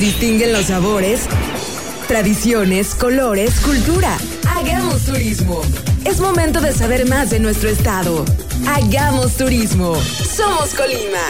[0.00, 1.22] distinguen los sabores,
[2.08, 4.16] tradiciones, colores, cultura.
[4.48, 5.62] Hagamos turismo.
[6.04, 8.24] Es momento de saber más de nuestro estado.
[8.66, 9.94] Hagamos turismo.
[9.96, 11.20] Somos Colima.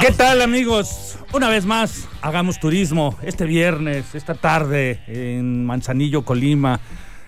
[0.00, 1.18] ¿Qué tal amigos?
[1.32, 6.80] Una vez más, hagamos turismo este viernes, esta tarde en Manzanillo, Colima.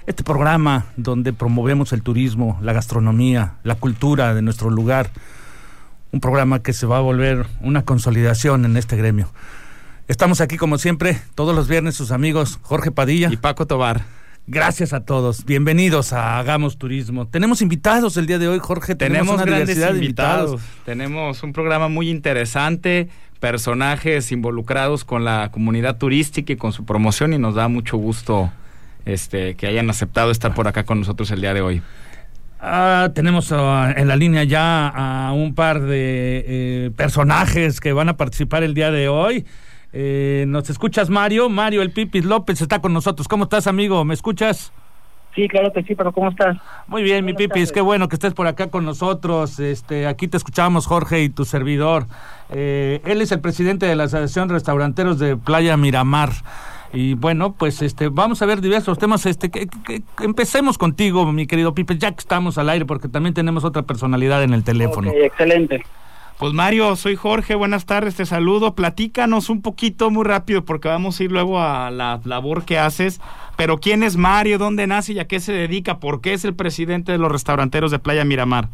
[0.06, 5.10] Este programa donde promovemos el turismo, la gastronomía, la cultura de nuestro lugar.
[6.12, 9.32] Un programa que se va a volver una consolidación en este gremio.
[10.06, 14.02] Estamos aquí como siempre, todos los viernes sus amigos Jorge Padilla y Paco Tobar.
[14.52, 15.45] Gracias a todos.
[15.45, 17.28] Bienvenidos a Hagamos Turismo.
[17.28, 18.96] Tenemos invitados el día de hoy, Jorge.
[18.96, 20.60] Tenemos, una grandes invitados.
[20.84, 27.32] Tenemos un programa muy interesante, personajes involucrados con la comunidad turística y con su promoción
[27.32, 28.50] y nos da mucho gusto
[29.04, 31.82] este que hayan aceptado estar por acá con nosotros el día de hoy.
[32.59, 38.09] Ah, tenemos ah, en la línea ya a un par de eh, personajes que van
[38.09, 39.46] a participar el día de hoy.
[39.93, 41.49] Eh, ¿Nos escuchas, Mario?
[41.49, 43.29] Mario, el Pipis López está con nosotros.
[43.29, 44.05] ¿Cómo estás, amigo?
[44.05, 44.73] ¿Me escuchas?
[45.35, 46.57] Sí, claro que sí, pero ¿cómo estás?
[46.88, 49.61] Muy bien, mi Pipis, qué bueno que estés por acá con nosotros.
[49.61, 52.07] Este, aquí te escuchamos, Jorge, y tu servidor.
[52.51, 56.30] Eh, él es el presidente de la Asociación Restauranteros de Playa Miramar.
[56.93, 59.24] Y bueno, pues este, vamos a ver diversos temas.
[59.24, 59.68] Este, que,
[60.21, 64.43] empecemos contigo, mi querido Pipis, ya que estamos al aire, porque también tenemos otra personalidad
[64.43, 65.12] en el teléfono.
[65.12, 65.84] excelente.
[66.41, 68.75] Pues Mario, soy Jorge, buenas tardes, te saludo.
[68.75, 73.21] Platícanos un poquito muy rápido porque vamos a ir luego a la labor que haces.
[73.59, 74.56] Pero ¿quién es Mario?
[74.56, 75.99] ¿Dónde nace y a qué se dedica?
[75.99, 78.69] ¿Por qué es el presidente de los restauranteros de Playa Miramar?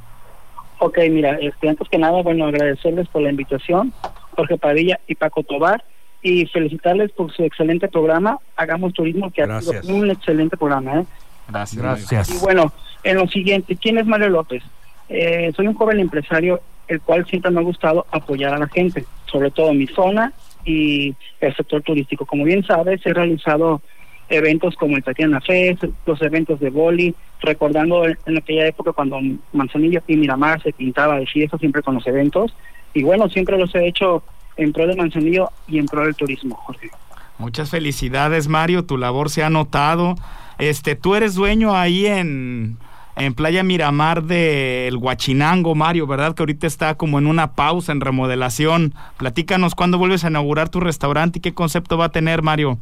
[0.78, 3.92] Ok, mira, este, antes que nada, bueno, agradecerles por la invitación,
[4.36, 5.82] Jorge Padilla y Paco Tobar,
[6.22, 11.00] y felicitarles por su excelente programa, Hagamos Turismo, que ha sido un excelente programa.
[11.00, 11.04] ¿eh?
[11.48, 11.82] Gracias.
[11.82, 12.30] Gracias.
[12.30, 12.72] Y bueno,
[13.02, 14.62] en lo siguiente, ¿quién es Mario López?
[15.08, 19.04] Eh, soy un joven empresario el cual siempre me ha gustado apoyar a la gente,
[19.26, 20.32] sobre todo mi zona
[20.64, 22.26] y el sector turístico.
[22.26, 23.80] Como bien sabes, he realizado
[24.28, 29.20] eventos como el Tatiana Fest, los eventos de boli, recordando en aquella época cuando
[29.52, 32.54] Manzanillo y Miramar se pintaba de fiesta siempre con los eventos.
[32.94, 34.22] Y bueno, siempre los he hecho
[34.56, 36.90] en pro de Manzanillo y en pro del turismo, Jorge.
[37.38, 38.84] Muchas felicidades, Mario.
[38.84, 40.14] Tu labor se ha notado.
[40.58, 42.78] Este, tú eres dueño ahí en
[43.16, 46.34] en Playa Miramar del Huachinango, Mario, ¿verdad?
[46.34, 48.92] Que ahorita está como en una pausa en remodelación.
[49.16, 52.78] Platícanos cuándo vuelves a inaugurar tu restaurante y qué concepto va a tener, Mario.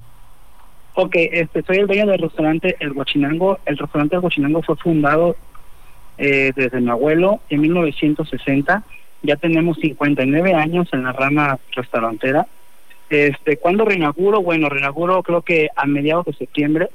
[0.94, 3.58] Ok, este, soy el dueño del restaurante El Huachinango.
[3.64, 5.36] El restaurante El Huachinango fue fundado
[6.18, 8.82] eh, desde mi abuelo en 1960.
[9.22, 12.46] Ya tenemos 59 años en la rama restaurantera.
[13.08, 14.42] Este, ¿Cuándo reinauguro?
[14.42, 16.88] Bueno, reinauguro creo que a mediados de septiembre.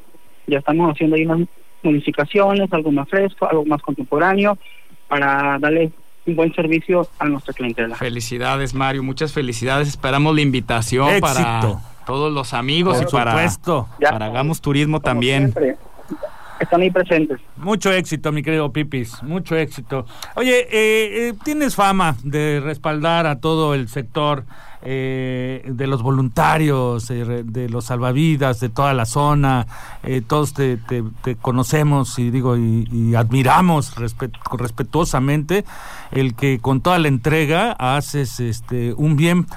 [0.47, 1.47] Ya estamos haciendo ahí unas
[1.83, 4.57] modificaciones, algo más fresco, algo más contemporáneo,
[5.07, 5.91] para darle
[6.25, 7.95] un buen servicio a nuestra clientela.
[7.95, 9.87] Felicidades, Mario, muchas felicidades.
[9.87, 11.61] Esperamos la invitación para
[12.05, 13.35] todos los amigos y para,
[14.01, 15.53] para Hagamos Turismo también.
[16.59, 17.39] Están ahí presentes.
[17.57, 20.05] Mucho éxito, mi querido Pipis, mucho éxito.
[20.35, 24.43] Oye, eh, eh, tienes fama de respaldar a todo el sector
[24.81, 29.67] eh, de los voluntarios, eh, de los salvavidas, de toda la zona.
[30.03, 35.65] Eh, todos te, te, conocemos y digo y, admiramos respetuosamente
[36.11, 39.47] el que con toda la entrega haces este un bien.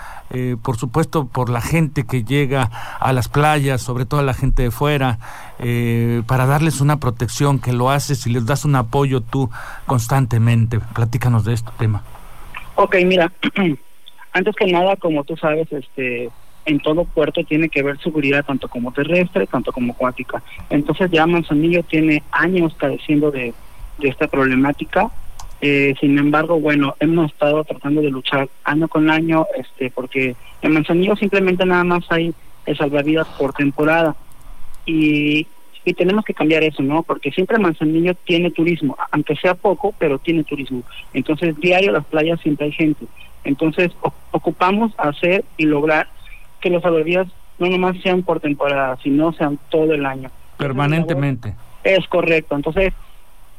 [0.63, 2.71] Por supuesto, por la gente que llega
[3.01, 5.19] a las playas, sobre todo la gente de fuera,
[6.27, 9.51] para darles una protección, que lo haces y les das un apoyo tú
[9.87, 10.81] constantemente.
[10.95, 12.03] Platícanos de este tema.
[12.75, 13.31] Ok, mira,
[14.33, 16.31] antes que nada, como tú sabes, este,
[16.65, 20.43] en todo puerto tiene que haber seguridad tanto como terrestre, tanto como acuática.
[20.71, 23.55] Entonces ya Manzanillo tiene años padeciendo de,
[24.01, 25.11] esta problemática.
[25.65, 30.73] Eh, sin embargo, bueno, hemos estado tratando de luchar año con año, este, porque en
[30.73, 32.35] Manzanillo simplemente nada más hay
[32.67, 34.17] el salvavidas por temporada.
[34.85, 35.47] Y,
[35.85, 37.05] y tenemos que cambiar eso, ¿no?
[37.05, 40.83] Porque siempre Manzanillo tiene turismo, aunque sea poco, pero tiene turismo.
[41.15, 43.07] Entonces, diario las playas siempre hay gente.
[43.45, 43.93] Entonces,
[44.33, 46.09] ocupamos hacer y lograr
[46.61, 47.29] que los salvavidas
[47.61, 50.29] no nomás sean por temporada, sino sean todo el año.
[50.57, 51.55] Permanentemente.
[51.85, 52.57] Es correcto.
[52.57, 52.93] Entonces,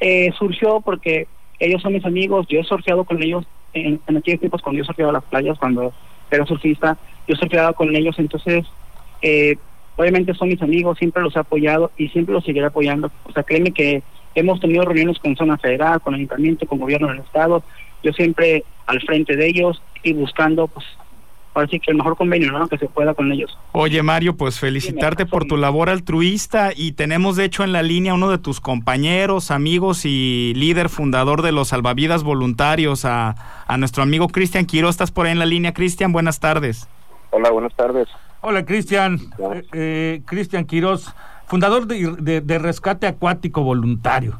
[0.01, 1.27] eh, surgió porque
[1.63, 4.86] ellos son mis amigos, yo he surfeado con ellos en, en aquellos tiempos cuando yo
[4.86, 5.94] surfeaba las playas, cuando
[6.30, 8.65] era surfista, yo surfeaba con ellos, entonces,
[9.21, 9.56] eh,
[9.95, 13.12] obviamente son mis amigos, siempre los he apoyado y siempre los seguiré apoyando.
[13.25, 14.04] O sea, créeme que
[14.36, 17.63] hemos tenido reuniones con zona federal, con ayuntamiento, con gobierno del estado,
[18.01, 20.86] yo siempre al frente de ellos y buscando pues
[21.53, 22.67] así que el mejor convenio ¿no?
[22.67, 23.57] que se pueda con ellos.
[23.71, 28.13] Oye Mario, pues felicitarte por tu labor altruista y tenemos de hecho en la línea
[28.13, 33.35] uno de tus compañeros, amigos y líder fundador de los salvavidas voluntarios, a,
[33.67, 34.89] a nuestro amigo Cristian Quiro.
[34.89, 36.11] ¿Estás por ahí en la línea, Cristian?
[36.11, 36.88] Buenas tardes.
[37.31, 38.07] Hola, buenas tardes.
[38.41, 41.13] Hola Cristian, eh, eh, Cristian Quiroz,
[41.47, 44.38] fundador de, de Rescate Acuático Voluntario.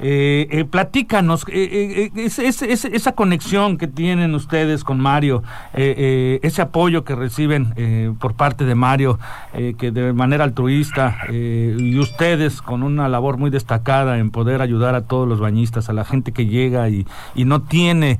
[0.00, 5.42] Eh, eh, platícanos, eh, eh esa conexión que tienen ustedes con Mario,
[5.74, 9.18] ese apoyo que reciben por parte de Mario,
[9.52, 15.02] que de manera altruista, y ustedes con una labor muy destacada en poder ayudar a
[15.02, 18.18] todos los bañistas, a la gente que llega y, y no tiene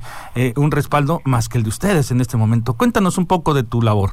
[0.55, 2.73] un respaldo más que el de ustedes en este momento.
[2.73, 4.11] Cuéntanos un poco de tu labor.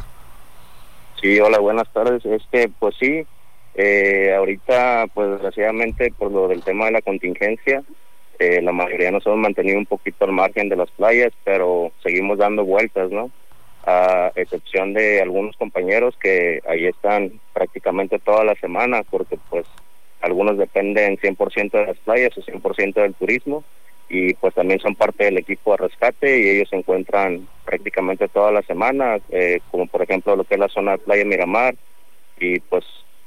[1.20, 2.25] Sí, hola, buenas tardes.
[2.25, 3.26] Este, pues sí,
[3.78, 7.82] eh, ahorita, pues desgraciadamente, por lo del tema de la contingencia,
[8.38, 12.38] eh, la mayoría nos hemos mantenido un poquito al margen de las playas, pero seguimos
[12.38, 13.31] dando vueltas, ¿no?
[13.84, 19.67] A excepción de algunos compañeros que ahí están prácticamente toda la semana, porque pues
[20.22, 23.62] algunos dependen 100% de las playas o 100% del turismo,
[24.08, 28.52] y pues también son parte del equipo de rescate y ellos se encuentran prácticamente toda
[28.52, 31.75] la semana, eh, como por ejemplo lo que es la zona de Playa Miramar,
[32.38, 32.84] y pues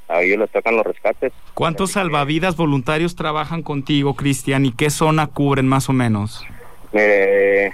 [0.09, 1.31] a ellos les tocan los rescates.
[1.53, 6.45] ¿Cuántos salvavidas voluntarios trabajan contigo, Cristian, y qué zona cubren más o menos?
[6.93, 7.71] Eh,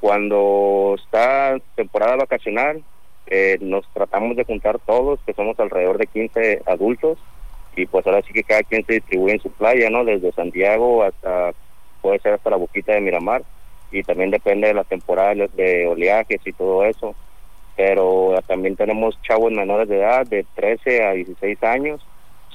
[0.00, 2.82] cuando está temporada vacacional,
[3.26, 7.18] eh, nos tratamos de juntar todos, que somos alrededor de 15 adultos,
[7.76, 10.04] y pues ahora sí que cada quien se distribuye en su playa, ¿no?
[10.04, 11.52] Desde Santiago hasta,
[12.00, 13.42] puede ser hasta la boquita de Miramar,
[13.90, 17.14] y también depende de la temporada de oleajes y todo eso
[17.76, 22.00] pero también tenemos chavos menores de edad de 13 a 16 años,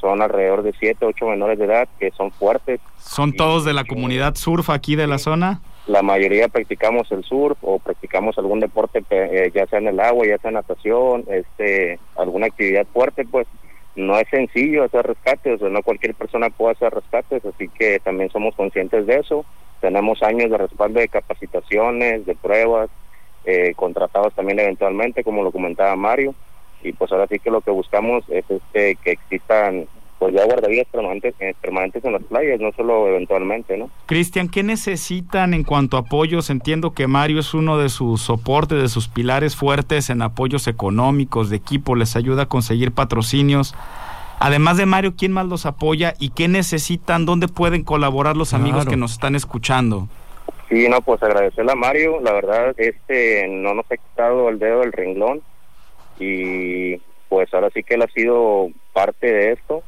[0.01, 2.79] son alrededor de 7, 8 menores de edad que son fuertes.
[2.97, 5.61] ¿Son todos de la comunidad surf aquí de la zona?
[5.85, 10.25] La mayoría practicamos el surf o practicamos algún deporte, eh, ya sea en el agua,
[10.25, 13.47] ya sea natación, este, alguna actividad fuerte, pues
[13.95, 18.29] no es sencillo hacer rescates, o no cualquier persona puede hacer rescates, así que también
[18.31, 19.45] somos conscientes de eso.
[19.81, 22.89] Tenemos años de respaldo de capacitaciones, de pruebas,
[23.45, 26.35] eh, contratados también eventualmente, como lo comentaba Mario,
[26.83, 29.87] y pues ahora sí que lo que buscamos es este que existan
[30.21, 33.89] pues ya guardavidas permanentes, eh, permanentes en las playas, no solo eventualmente, ¿no?
[34.05, 36.51] Cristian, ¿qué necesitan en cuanto a apoyos?
[36.51, 41.49] Entiendo que Mario es uno de sus soportes, de sus pilares fuertes en apoyos económicos,
[41.49, 43.73] de equipo, les ayuda a conseguir patrocinios.
[44.37, 47.25] Además de Mario, ¿quién más los apoya y qué necesitan?
[47.25, 50.07] ¿Dónde pueden colaborar los amigos que nos están escuchando?
[50.71, 54.79] Sí, no, pues agradecerle a Mario, la verdad, este no nos ha quitado el dedo
[54.79, 55.41] del renglón.
[56.17, 56.95] Y
[57.27, 59.83] pues ahora sí que él ha sido parte de esto.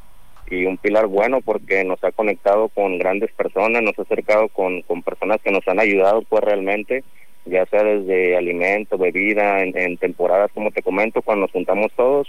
[0.50, 4.82] Y un pilar bueno porque nos ha conectado con grandes personas, nos ha acercado con,
[4.82, 7.02] con personas que nos han ayudado pues realmente,
[7.46, 12.28] ya sea desde alimento, bebida, en, temporadas como te comento, cuando nos juntamos todos,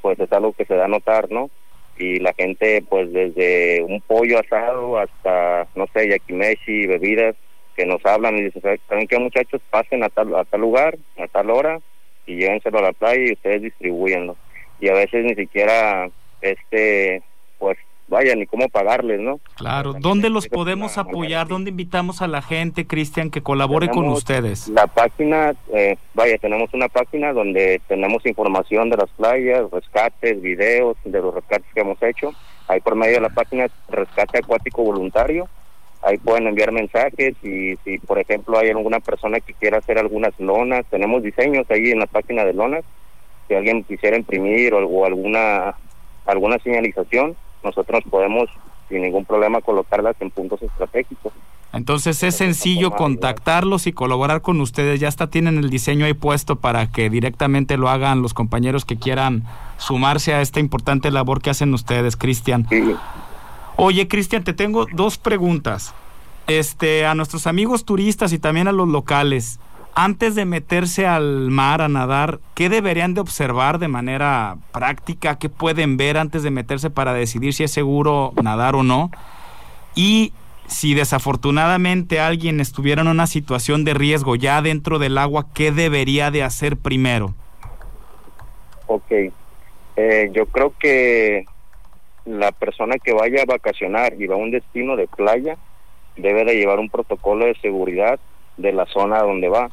[0.00, 1.50] pues es algo que se da a notar, ¿no?
[1.98, 7.34] y la gente pues desde un pollo asado hasta no sé yakimeshi bebidas
[7.76, 9.60] que nos hablan y dicen, ¿saben qué muchachos?
[9.70, 11.78] Pasen a tal, a tal lugar, a tal hora
[12.26, 14.36] y llévenselo a la playa y ustedes distribuyenlo.
[14.80, 16.08] Y a veces ni siquiera,
[16.40, 17.22] este,
[17.58, 17.78] pues
[18.08, 19.40] vaya, ni cómo pagarles, ¿no?
[19.56, 21.48] Claro, ¿dónde los podemos apoyar?
[21.48, 24.68] ¿Dónde invitamos a la gente, Cristian, que colabore con ustedes?
[24.68, 30.96] La página, eh, vaya, tenemos una página donde tenemos información de las playas, rescates, videos
[31.04, 32.32] de los rescates que hemos hecho.
[32.68, 35.48] Ahí por medio de la página Rescate Acuático Voluntario
[36.06, 40.38] ahí pueden enviar mensajes y si por ejemplo hay alguna persona que quiera hacer algunas
[40.38, 42.84] lonas, tenemos diseños ahí en la página de lonas,
[43.48, 45.74] si alguien quisiera imprimir o, alguna
[46.24, 48.48] alguna señalización, nosotros podemos
[48.88, 51.32] sin ningún problema colocarlas en puntos estratégicos.
[51.72, 55.00] Entonces es sencillo contactarlos y colaborar con ustedes.
[55.00, 58.96] Ya hasta tienen el diseño ahí puesto para que directamente lo hagan los compañeros que
[58.96, 59.42] quieran
[59.76, 62.66] sumarse a esta importante labor que hacen ustedes, Cristian.
[63.76, 65.94] Oye, Cristian, te tengo dos preguntas.
[66.46, 69.58] Este, a nuestros amigos turistas y también a los locales,
[69.94, 75.38] antes de meterse al mar a nadar, ¿qué deberían de observar de manera práctica?
[75.38, 79.10] ¿Qué pueden ver antes de meterse para decidir si es seguro nadar o no?
[79.94, 80.32] Y
[80.66, 86.30] si desafortunadamente alguien estuviera en una situación de riesgo ya dentro del agua, ¿qué debería
[86.30, 87.34] de hacer primero?
[88.86, 89.10] Ok,
[89.96, 91.46] eh, yo creo que
[92.26, 95.56] la persona que vaya a vacacionar y va a un destino de playa
[96.16, 98.18] debe de llevar un protocolo de seguridad
[98.56, 99.70] de la zona donde va.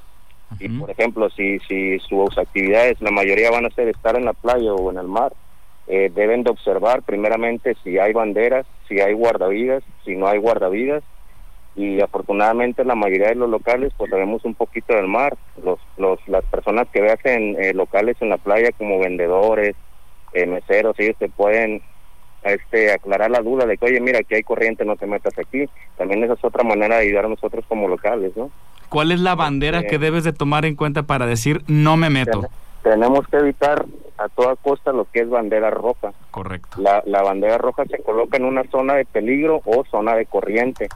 [0.59, 4.33] Y por ejemplo, si, si sus actividades, la mayoría van a ser estar en la
[4.33, 5.33] playa o en el mar,
[5.87, 11.03] eh, deben de observar primeramente si hay banderas, si hay guardavidas, si no hay guardavidas,
[11.75, 15.35] y afortunadamente la mayoría de los locales pues sabemos un poquito del mar.
[15.63, 19.75] Los, los, las personas que veas en eh, locales en la playa como vendedores,
[20.33, 21.81] eh, meseros, ellos te pueden
[22.43, 25.65] este, aclarar la duda de que, oye, mira, aquí hay corriente, no te metas aquí.
[25.97, 28.49] También esa es otra manera de ayudar a nosotros como locales, ¿no?
[28.89, 32.09] ¿Cuál es la bandera Este- que debes de tomar en cuenta para decir no me
[32.09, 32.41] meto?
[32.83, 33.85] Tenemos que evitar
[34.17, 36.11] a toda costa lo que es bandera roja.
[36.31, 36.79] Correcto.
[36.81, 40.89] La, la bandera roja se coloca en una zona de peligro o zona de corriente.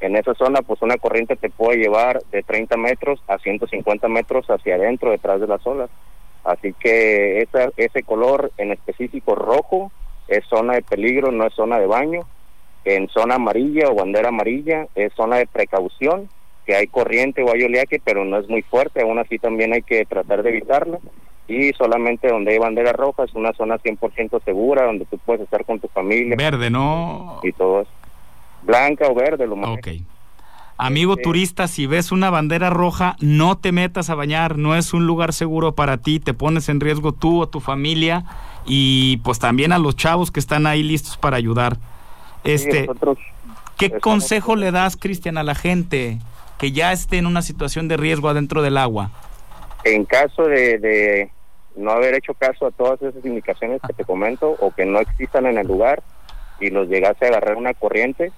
[0.00, 4.46] En esa zona, pues una corriente te puede llevar de 30 metros a 150 metros
[4.48, 5.90] hacia adentro, detrás de las olas.
[6.44, 9.90] Así que esa, ese color en específico rojo
[10.28, 12.20] es zona de peligro, no es zona de baño.
[12.84, 16.28] En zona amarilla o bandera amarilla es zona de precaución,
[16.66, 19.82] que hay corriente o hay oleaje, pero no es muy fuerte, aún así también hay
[19.82, 20.98] que tratar de evitarla.
[21.46, 25.64] Y solamente donde hay bandera roja es una zona 100% segura, donde tú puedes estar
[25.64, 27.40] con tu familia Verde, ¿no?
[27.42, 27.90] y todo eso.
[28.62, 29.70] Blanca o verde, lo más.
[29.70, 29.88] Ok.
[30.76, 35.06] Amigo turista, si ves una bandera roja, no te metas a bañar, no es un
[35.06, 38.24] lugar seguro para ti, te pones en riesgo tú o tu familia
[38.66, 41.76] y pues también a los chavos que están ahí listos para ayudar.
[42.42, 42.88] Este,
[43.78, 46.18] ¿qué consejo le das, Cristian, a la gente
[46.58, 49.10] que ya esté en una situación de riesgo adentro del agua?
[49.84, 51.30] en caso de, de
[51.76, 55.46] no haber hecho caso a todas esas indicaciones que te comento o que no existan
[55.46, 56.02] en el lugar
[56.60, 58.32] y los llegase a agarrar una corriente,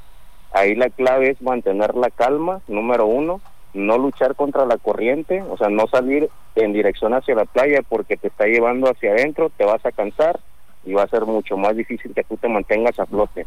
[0.56, 3.40] ahí la clave es mantener la calma, número uno,
[3.74, 8.16] no luchar contra la corriente, o sea, no salir en dirección hacia la playa porque
[8.16, 10.40] te está llevando hacia adentro, te vas a cansar
[10.84, 13.46] y va a ser mucho más difícil que tú te mantengas a flote.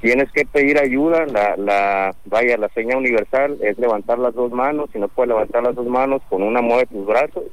[0.00, 4.90] Tienes que pedir ayuda, la, la, vaya, la seña universal es levantar las dos manos,
[4.92, 7.44] si no puedes levantar las dos manos, con una mueve tus brazos,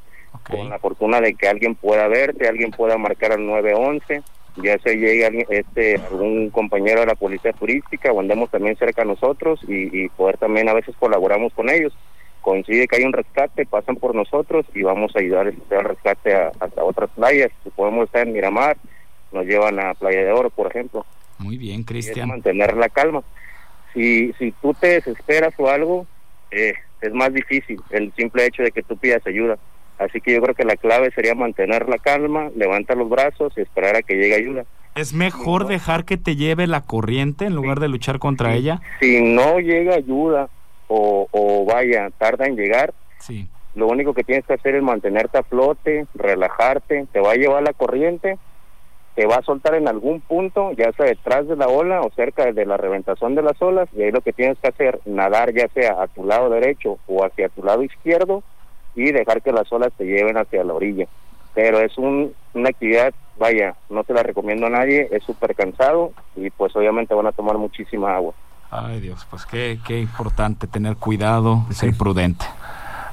[0.49, 4.23] con la fortuna de que alguien pueda verte, alguien pueda marcar al 911,
[4.57, 9.03] ya se llegue alguien, este, algún compañero de la policía turística o andemos también cerca
[9.03, 11.93] a nosotros y, y poder también a veces colaboramos con ellos.
[12.41, 16.51] Coincide que hay un rescate, pasan por nosotros y vamos a ayudar al rescate a,
[16.59, 17.51] hasta otras playas.
[17.63, 18.77] Si podemos estar en Miramar,
[19.31, 21.05] nos llevan a Playa de Oro, por ejemplo
[21.37, 22.29] Muy bien, Cristian.
[22.29, 23.23] mantener la calma.
[23.93, 26.07] Si, si tú te desesperas o algo,
[26.49, 29.57] eh, es más difícil el simple hecho de que tú pidas ayuda.
[29.99, 33.61] Así que yo creo que la clave sería mantener la calma, levantar los brazos y
[33.61, 34.65] esperar a que llegue ayuda.
[34.95, 38.81] ¿Es mejor dejar que te lleve la corriente en lugar de luchar contra ella?
[38.99, 40.49] Si no llega ayuda
[40.87, 43.47] o, o vaya, tarda en llegar, Sí.
[43.75, 47.63] lo único que tienes que hacer es mantenerte a flote, relajarte, te va a llevar
[47.63, 48.37] la corriente,
[49.15, 52.51] te va a soltar en algún punto, ya sea detrás de la ola o cerca
[52.51, 55.67] de la reventación de las olas, y ahí lo que tienes que hacer, nadar ya
[55.69, 58.43] sea a tu lado derecho o hacia tu lado izquierdo
[58.95, 61.07] y dejar que las olas te lleven hacia la orilla.
[61.53, 66.13] Pero es un, una actividad, vaya, no te la recomiendo a nadie, es súper cansado
[66.35, 68.33] y pues obviamente van a tomar muchísima agua.
[68.69, 72.45] Ay Dios, pues qué, qué importante tener cuidado, ser prudente.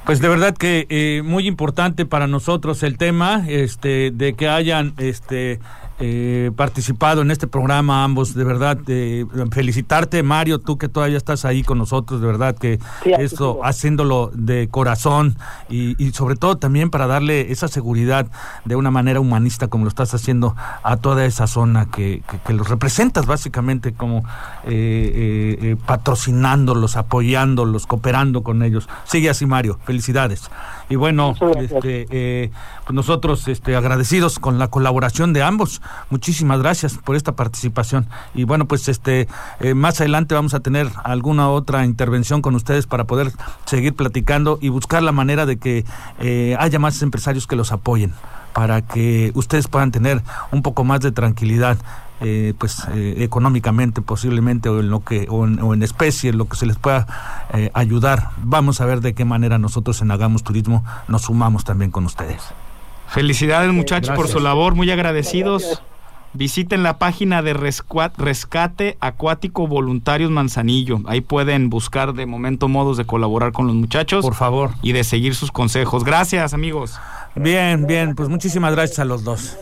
[0.09, 4.95] Pues de verdad que eh, muy importante para nosotros el tema este, de que hayan
[4.97, 5.59] este,
[5.99, 8.35] eh, participado en este programa ambos.
[8.35, 12.21] De verdad, eh, felicitarte, Mario, tú que todavía estás ahí con nosotros.
[12.21, 15.37] De verdad que Sí, esto haciéndolo de corazón
[15.69, 18.27] y, y sobre todo también para darle esa seguridad
[18.65, 22.53] de una manera humanista como lo estás haciendo a toda esa zona que, que, que
[22.53, 24.25] los representas básicamente como
[24.65, 28.89] eh, eh, eh, patrocinándolos, apoyándolos, cooperando con ellos.
[29.05, 29.79] Sigue así, Mario.
[29.85, 30.51] Felicidades.
[30.89, 32.51] Y bueno, este, eh,
[32.85, 35.83] pues nosotros este, agradecidos con la colaboración de ambos.
[36.11, 38.07] Muchísimas gracias por esta participación.
[38.35, 39.29] Y bueno, pues este
[39.61, 43.33] eh, más adelante vamos a tener alguna otra intervención con ustedes para poder
[43.67, 45.85] seguir platicando y buscar la manera de que
[46.21, 48.15] eh, haya más empresarios que los apoyen
[48.53, 51.79] para que ustedes puedan tener un poco más de tranquilidad
[52.21, 56.49] eh, pues eh, económicamente posiblemente o en lo que o en, o en especie lo
[56.49, 57.07] que se les pueda
[57.53, 61.91] eh, ayudar vamos a ver de qué manera nosotros en hagamos turismo nos sumamos también
[61.91, 62.43] con ustedes
[63.09, 65.83] Felicidades muchachos por su labor, muy agradecidos.
[66.35, 71.01] Visiten la página de Rescate Acuático Voluntarios Manzanillo.
[71.07, 75.05] Ahí pueden buscar de momento modos de colaborar con los muchachos por favor y de
[75.05, 76.05] seguir sus consejos.
[76.05, 77.01] Gracias amigos.
[77.35, 79.57] bien bien pues muchísimas gracias a los dos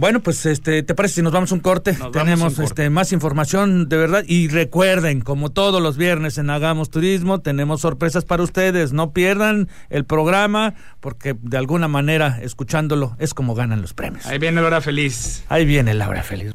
[0.00, 1.92] bueno, pues este, ¿te parece si nos vamos a un corte?
[1.92, 2.64] Nos Tenemos a un corte.
[2.64, 7.82] este más información de verdad y recuerden, como todos los viernes en Hagamos Turismo, tenemos
[7.82, 8.94] sorpresas para ustedes.
[8.94, 14.24] No pierdan el programa porque de alguna manera escuchándolo es como ganan los premios.
[14.24, 15.44] Ahí viene la hora feliz.
[15.50, 16.54] Ahí viene Laura Feliz.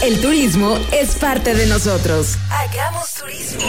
[0.00, 2.38] El turismo es parte de nosotros.
[2.48, 3.60] Hagamos turismo.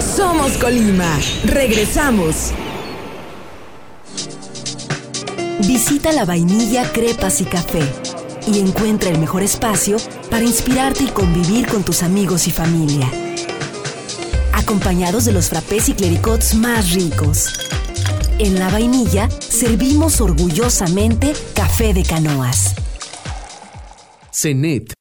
[0.00, 1.18] Somos Colima.
[1.44, 2.52] Regresamos.
[5.66, 7.82] Visita la vainilla Crepas y Café
[8.46, 9.96] y encuentra el mejor espacio
[10.30, 13.10] para inspirarte y convivir con tus amigos y familia.
[14.52, 17.54] acompañados de los frappés y clericots más ricos.
[18.38, 22.74] En la vainilla servimos orgullosamente café de canoas.
[24.30, 24.92] CENET.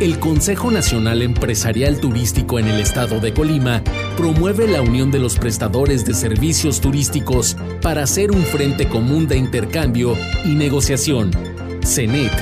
[0.00, 3.82] El Consejo Nacional Empresarial Turístico en el estado de Colima
[4.16, 9.36] promueve la unión de los prestadores de servicios turísticos para hacer un frente común de
[9.36, 11.30] intercambio y negociación.
[11.84, 12.32] CENET,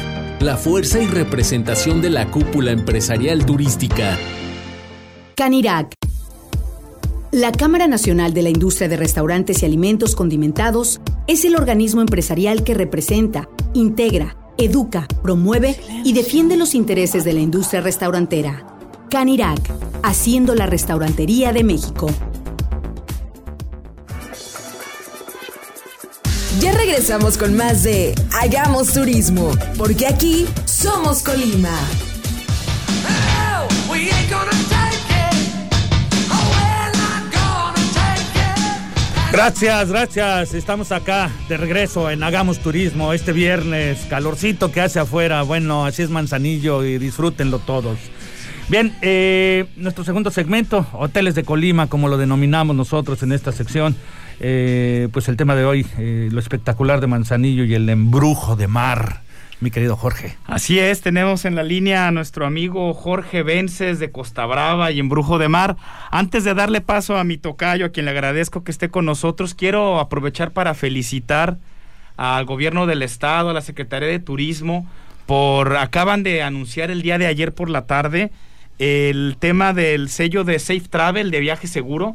[0.40, 4.18] la fuerza y representación de la cúpula empresarial turística.
[5.36, 5.94] Canirac.
[7.30, 12.64] La Cámara Nacional de la Industria de Restaurantes y Alimentos Condimentados es el organismo empresarial
[12.64, 18.66] que representa, integra, educa, promueve y defiende los intereses de la industria restaurantera.
[19.10, 19.60] Canirac,
[20.02, 22.08] haciendo la restaurantería de México.
[26.60, 31.70] Ya regresamos con más de Hagamos Turismo, porque aquí somos Colima.
[39.30, 40.54] Gracias, gracias.
[40.54, 44.06] Estamos acá de regreso en Hagamos Turismo este viernes.
[44.10, 45.42] Calorcito que hace afuera.
[45.42, 47.98] Bueno, así es Manzanillo y disfrútenlo todos.
[48.68, 53.94] Bien, eh, nuestro segundo segmento, Hoteles de Colima, como lo denominamos nosotros en esta sección.
[54.40, 58.68] Eh, pues el tema de hoy, eh, lo espectacular de Manzanillo y el embrujo de
[58.68, 59.22] mar
[59.60, 60.36] mi querido Jorge.
[60.46, 65.00] Así es, tenemos en la línea a nuestro amigo Jorge Vences de Costa Brava y
[65.00, 65.76] Embrujo de Mar.
[66.10, 69.54] Antes de darle paso a mi tocayo, a quien le agradezco que esté con nosotros,
[69.54, 71.58] quiero aprovechar para felicitar
[72.16, 74.88] al gobierno del estado, a la Secretaría de Turismo,
[75.26, 78.30] por acaban de anunciar el día de ayer por la tarde
[78.78, 82.14] el tema del sello de Safe Travel de viaje seguro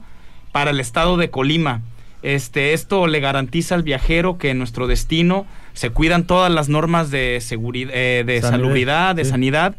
[0.53, 1.81] para el estado de Colima.
[2.23, 7.11] Este, esto le garantiza al viajero que en nuestro destino se cuidan todas las normas
[7.11, 9.75] de seguridad, eh, de salubridad, de sanidad.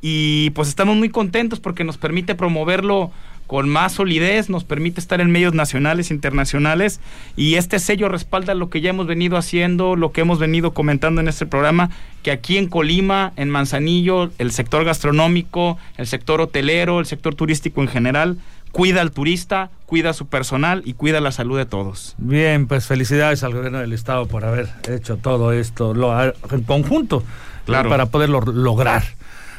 [0.00, 3.10] Y pues estamos muy contentos porque nos permite promoverlo
[3.48, 7.00] con más solidez, nos permite estar en medios nacionales, internacionales.
[7.34, 11.22] Y este sello respalda lo que ya hemos venido haciendo, lo que hemos venido comentando
[11.22, 11.90] en este programa,
[12.22, 17.80] que aquí en Colima, en Manzanillo, el sector gastronómico, el sector hotelero, el sector turístico
[17.80, 18.36] en general,
[18.72, 22.14] cuida al turista, cuida a su personal y cuida la salud de todos.
[22.18, 27.22] Bien, pues felicidades al gobierno del estado por haber hecho todo esto lo, en conjunto
[27.64, 27.88] claro.
[27.88, 29.02] para poderlo lograr.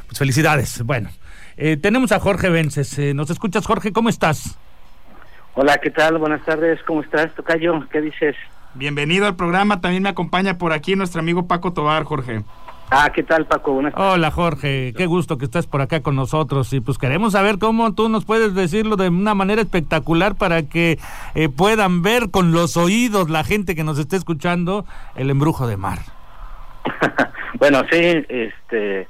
[0.08, 0.82] Pues felicidades.
[0.84, 1.10] Bueno,
[1.58, 2.98] eh, tenemos a Jorge Vences.
[3.00, 3.92] Eh, ¿Nos escuchas, Jorge?
[3.92, 4.58] ¿Cómo estás?
[5.56, 6.18] Hola, ¿qué tal?
[6.18, 6.80] Buenas tardes.
[6.88, 7.88] ¿Cómo estás, Tocayo?
[7.90, 8.36] ¿Qué dices?
[8.76, 9.82] Bienvenido al programa.
[9.82, 12.44] También me acompaña por aquí nuestro amigo Paco Tobar, Jorge.
[12.92, 13.74] Ah, ¿qué tal, Paco?
[13.74, 14.14] Buenas tardes.
[14.14, 14.94] Hola, Jorge.
[14.98, 16.74] Qué gusto que estés por acá con nosotros.
[16.74, 20.98] Y pues queremos saber cómo tú nos puedes decirlo de una manera espectacular para que
[21.36, 25.78] eh, puedan ver con los oídos la gente que nos esté escuchando el embrujo de
[25.78, 26.00] mar.
[27.60, 29.08] bueno, sí, este,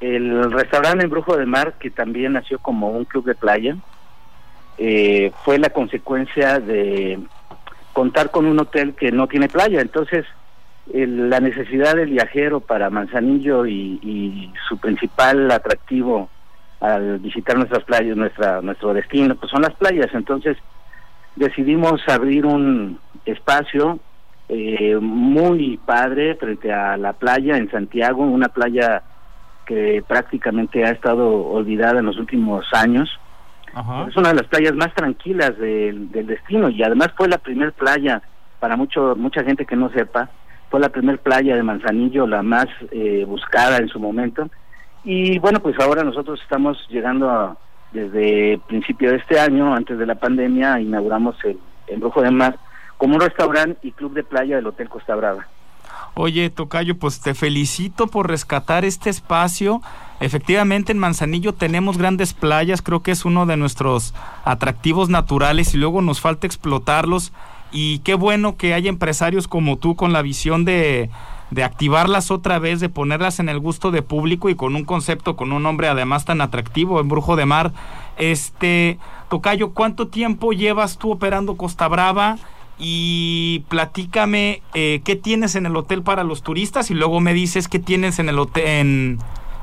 [0.00, 3.76] el restaurante Embrujo de Mar, que también nació como un club de playa,
[4.78, 7.18] eh, fue la consecuencia de
[7.92, 9.80] contar con un hotel que no tiene playa.
[9.80, 10.24] Entonces,
[10.92, 16.28] la necesidad del viajero para Manzanillo y, su principal atractivo
[16.80, 20.08] al visitar nuestras playas, nuestra nuestro destino, pues son las playas.
[20.14, 20.56] Entonces
[21.36, 23.98] decidimos abrir un espacio
[24.48, 29.02] eh, muy padre frente a la playa en Santiago, una playa
[29.66, 33.08] que prácticamente ha estado olvidada en los últimos años.
[34.08, 37.72] Es una de las playas más tranquilas del, del destino y además fue la primer
[37.72, 38.20] playa
[38.58, 40.28] para mucho mucha gente que no sepa
[40.70, 44.48] fue la primer playa de Manzanillo, la más eh, buscada en su momento.
[45.02, 47.56] Y bueno, pues ahora nosotros estamos llegando a,
[47.92, 52.56] desde principio de este año, antes de la pandemia, inauguramos el Embrujo de Mar
[52.96, 55.46] como un restaurante y club de playa del Hotel Costa Brava.
[56.14, 59.80] Oye, Tocayo, pues te felicito por rescatar este espacio.
[60.20, 65.78] Efectivamente, en Manzanillo tenemos grandes playas, creo que es uno de nuestros atractivos naturales y
[65.78, 67.32] luego nos falta explotarlos
[67.72, 71.10] y qué bueno que hay empresarios como tú con la visión de,
[71.50, 75.36] de activarlas otra vez, de ponerlas en el gusto de público y con un concepto,
[75.36, 77.72] con un nombre además tan atractivo, en Brujo de Mar.
[78.18, 82.38] Este, Tocayo, ¿cuánto tiempo llevas tú operando Costa Brava?
[82.78, 87.68] Y platícame eh, qué tienes en el hotel para los turistas y luego me dices
[87.68, 89.18] qué tienes en el hotel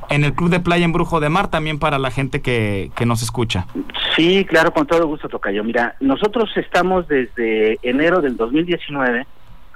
[0.09, 3.05] en el Club de Playa en Brujo de Mar también para la gente que, que
[3.05, 3.67] nos escucha.
[4.15, 5.63] Sí, claro, con todo gusto, Tocayo.
[5.63, 9.25] Mira, nosotros estamos desde enero del 2019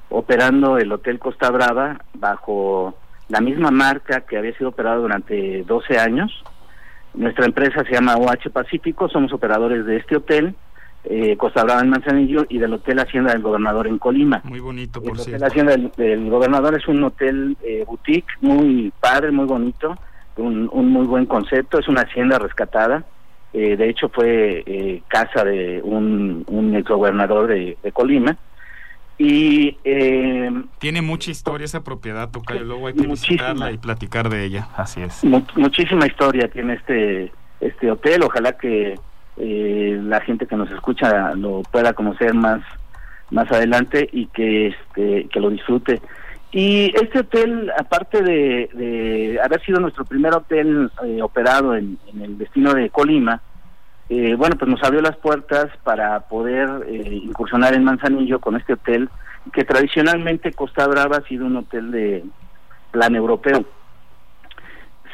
[0.09, 2.95] operando el Hotel Costa Brava bajo
[3.29, 6.43] la misma marca que había sido operado durante 12 años.
[7.13, 10.55] Nuestra empresa se llama OH Pacífico, somos operadores de este hotel,
[11.05, 14.41] eh, Costa Brava en Manzanillo y del Hotel Hacienda del Gobernador en Colima.
[14.43, 19.31] Muy bonito, por El Hotel Hacienda del, Gobernador es un hotel eh, boutique muy padre,
[19.31, 19.97] muy bonito,
[20.37, 23.03] un, muy buen concepto, es una hacienda rescatada
[23.53, 28.37] eh, de hecho fue eh, casa de un, un exgobernador de, de Colima,
[29.23, 32.63] y eh, tiene mucha historia esa propiedad, Tocayo.
[32.63, 34.69] Luego hay que visitarla y platicar de ella.
[34.75, 35.23] Así es.
[35.23, 38.23] muchísima historia tiene este este hotel.
[38.23, 38.95] Ojalá que
[39.37, 42.61] eh, la gente que nos escucha lo pueda conocer más
[43.29, 46.01] más adelante y que este que lo disfrute.
[46.51, 52.73] Y este hotel, aparte de, haber sido nuestro primer hotel eh, operado en, el destino
[52.73, 53.41] de Colima,
[54.09, 58.73] eh, bueno, pues nos abrió las puertas para poder eh, incursionar en Manzanillo con este
[58.73, 59.09] hotel,
[59.53, 62.25] que tradicionalmente Costa Brava ha sido un hotel de
[62.91, 63.63] plan europeo.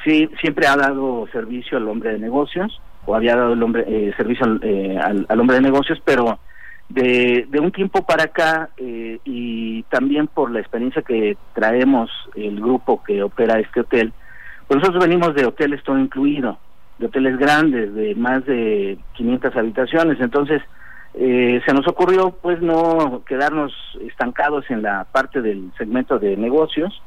[0.04, 4.14] Sí, siempre ha dado servicio al hombre de negocios, o había dado el hombre, eh,
[4.18, 6.40] servicio al, al, hombre de negocios, pero
[6.90, 13.04] de, de un tiempo para acá, y también por la experiencia que traemos el grupo
[13.04, 14.14] que opera este hotel,
[14.68, 16.58] pues nosotros venimos de hoteles todo incluido
[16.98, 20.20] de hoteles grandes, de más de 500 habitaciones.
[20.20, 20.62] Entonces,
[21.14, 27.02] eh, se nos ocurrió pues no quedarnos estancados en la parte del segmento de negocios,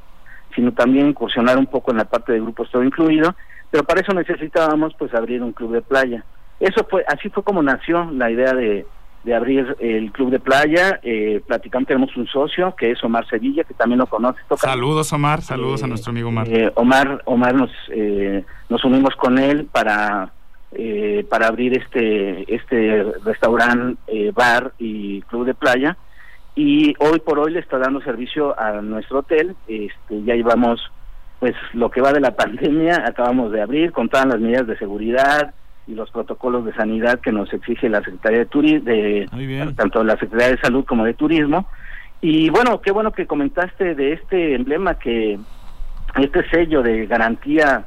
[0.54, 3.34] sino también incursionar un poco en la parte de grupos todo incluido,
[3.70, 6.24] pero para eso necesitábamos pues abrir un club de playa.
[6.58, 8.86] Eso fue, así fue como nació la idea de,
[9.24, 11.00] de abrir el club de playa.
[11.02, 14.40] Eh, platicamos, tenemos un socio que es Omar Sevilla, que también lo conoce.
[14.56, 16.48] Saludos Omar, saludos a nuestro amigo Omar.
[16.48, 20.32] Eh, Omar, Omar nos, eh, nos unimos con él para,
[20.72, 25.96] eh, para abrir este, este restaurante, bar y club de playa.
[26.54, 29.54] Y hoy por hoy le está dando servicio a nuestro hotel.
[29.68, 30.80] Este, ya llevamos
[31.38, 34.78] pues lo que va de la pandemia, acabamos de abrir con todas las medidas de
[34.78, 35.54] seguridad,
[35.90, 40.16] y los protocolos de sanidad que nos exige la Secretaría de Turismo, de, tanto la
[40.16, 41.66] Secretaría de Salud como de Turismo.
[42.20, 45.38] Y bueno, qué bueno que comentaste de este emblema que
[46.16, 47.84] este sello de garantía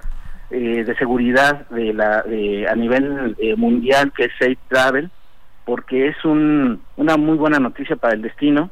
[0.50, 2.26] eh, de seguridad de la
[2.70, 5.10] a nivel eh, mundial que es Safe Travel,
[5.66, 8.70] porque es un, una muy buena noticia para el destino.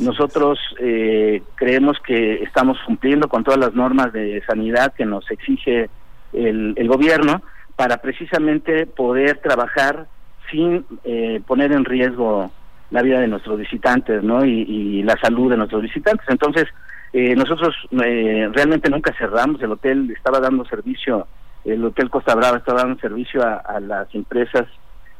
[0.00, 5.88] Nosotros eh, creemos que estamos cumpliendo con todas las normas de sanidad que nos exige
[6.32, 7.40] el, el gobierno
[7.76, 10.06] para precisamente poder trabajar
[10.50, 12.50] sin eh, poner en riesgo
[12.90, 14.44] la vida de nuestros visitantes ¿no?
[14.44, 16.26] y, la salud de nuestros visitantes.
[16.28, 16.64] Entonces,
[17.12, 21.26] eh, nosotros eh, realmente nunca cerramos, el hotel estaba dando servicio,
[21.64, 24.66] el Hotel Costa Brava estaba dando servicio a, las empresas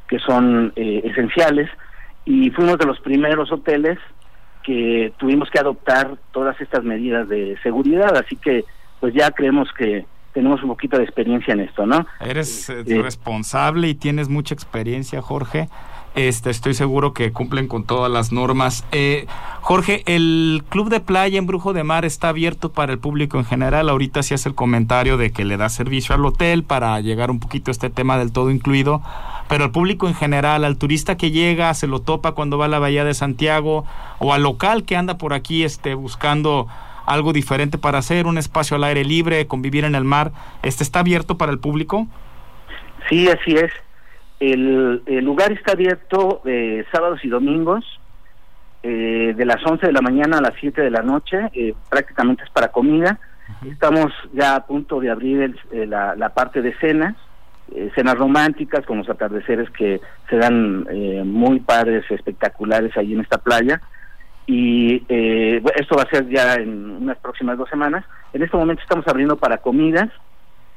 [0.08, 1.68] que son esenciales
[2.24, 3.98] y fuimos de los primeros hoteles
[4.62, 8.64] que tuvimos que adoptar todas estas medidas de seguridad, así que
[9.00, 10.06] pues ya creemos que
[10.36, 12.06] tenemos un poquito de experiencia en esto, ¿no?
[12.20, 15.70] Eres eh, responsable y tienes mucha experiencia, Jorge.
[16.14, 18.84] Este, estoy seguro que cumplen con todas las normas.
[18.92, 19.26] Eh,
[19.62, 23.46] Jorge, el club de playa en Brujo de Mar está abierto para el público en
[23.46, 23.88] general.
[23.88, 27.40] Ahorita sí hace el comentario de que le da servicio al hotel para llegar un
[27.40, 29.00] poquito a este tema del todo incluido.
[29.48, 32.68] Pero al público en general, al turista que llega, se lo topa cuando va a
[32.68, 33.86] la Bahía de Santiago
[34.18, 36.66] o al local que anda por aquí este, buscando
[37.06, 40.32] algo diferente para hacer, un espacio al aire libre, convivir en el mar.
[40.62, 42.06] ¿Este está abierto para el público?
[43.08, 43.72] Sí, así es.
[44.40, 47.84] El, lugar está abierto de sábados y domingos,
[48.82, 52.44] eh, de las 11 de la mañana a las 7 de la noche, eh, prácticamente
[52.44, 53.18] es para comida.
[53.64, 57.14] Estamos ya a punto de abrir eh, la, parte de cenas,
[57.94, 60.86] cenas románticas con los atardeceres que se dan
[61.26, 63.80] muy padres, espectaculares ahí en esta playa
[64.46, 68.04] y eh, esto va a ser ya en unas próximas dos semanas.
[68.32, 70.08] En este momento estamos abriendo para comidas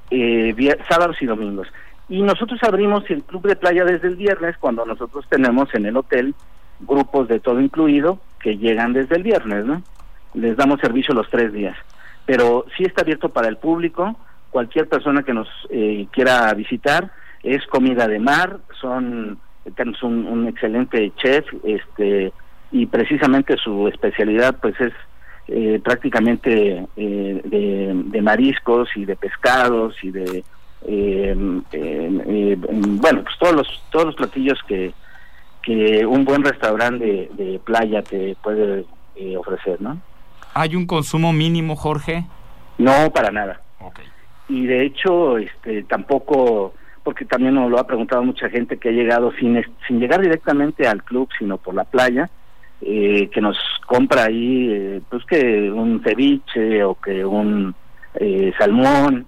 [0.10, 0.56] eh,
[0.90, 1.68] sábados y domingos.
[2.10, 5.96] Y nosotros abrimos el club de playa desde el viernes cuando nosotros tenemos en el
[5.96, 6.34] hotel
[6.80, 9.84] grupos de todo incluido que llegan desde el viernes, ¿no?
[10.34, 11.78] Les damos servicio los tres días.
[12.26, 14.16] Pero sí está abierto para el público,
[14.50, 17.12] cualquier persona que nos eh, quiera visitar,
[17.44, 19.38] es comida de mar, son
[19.76, 22.32] tenemos un, un excelente chef, este
[22.72, 24.94] y precisamente su especialidad pues es
[25.48, 30.44] eh, prácticamente eh, de, mariscos y de pescados y de
[30.86, 34.94] em, em, bueno pues todos los todos los platillos que
[35.64, 40.00] que un buen restaurante de, playa te puede eh, ofrecer no
[40.54, 42.26] hay un consumo mínimo Jorge
[42.78, 43.62] no para nada.
[44.48, 48.92] Y de hecho este tampoco porque también nos lo ha preguntado mucha gente que ha
[48.92, 52.30] llegado sin sin llegar directamente al club sino por la playa
[52.82, 57.76] eh, que nos compra ahí, eh, pues que un ceviche o que un
[58.16, 59.28] eh, salmón,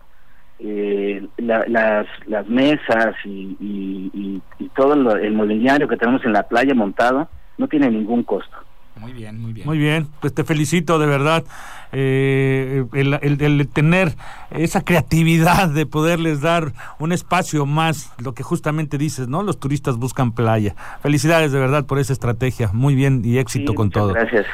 [1.38, 4.40] las, las mesas y,
[4.76, 8.58] todo el mobiliario que tenemos en la playa montado no tiene ningún costo.
[9.02, 9.68] Muy bien, muy bien.
[9.68, 11.44] Muy bien, pues te felicito de verdad.
[11.92, 14.16] Eh, el, el- el tener
[14.52, 19.44] esa creatividad de poderles dar un espacio más, lo que justamente dices, ¿no?
[19.44, 20.76] Los turistas buscan playa.
[21.02, 22.70] Felicidades de verdad por esa estrategia.
[22.74, 24.14] Muy bien y éxito Sí, con todo.
[24.14, 24.46] Gracias.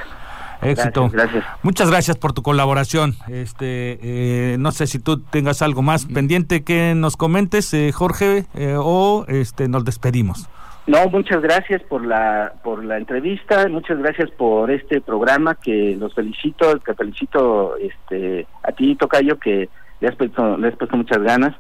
[0.60, 1.10] Éxito.
[1.10, 1.46] Gracias, gracias.
[1.62, 3.16] Muchas gracias por tu colaboración.
[3.28, 8.46] Este, eh, no sé si tú tengas algo más pendiente que nos comentes, eh, Jorge,
[8.56, 10.48] eh, o este, nos despedimos.
[10.88, 16.14] No, muchas gracias por la por la entrevista, muchas gracias por este programa que los
[16.14, 19.70] felicito, te felicito este a ti Tocayo que
[20.00, 21.54] le has puesto le has puesto muchas ganas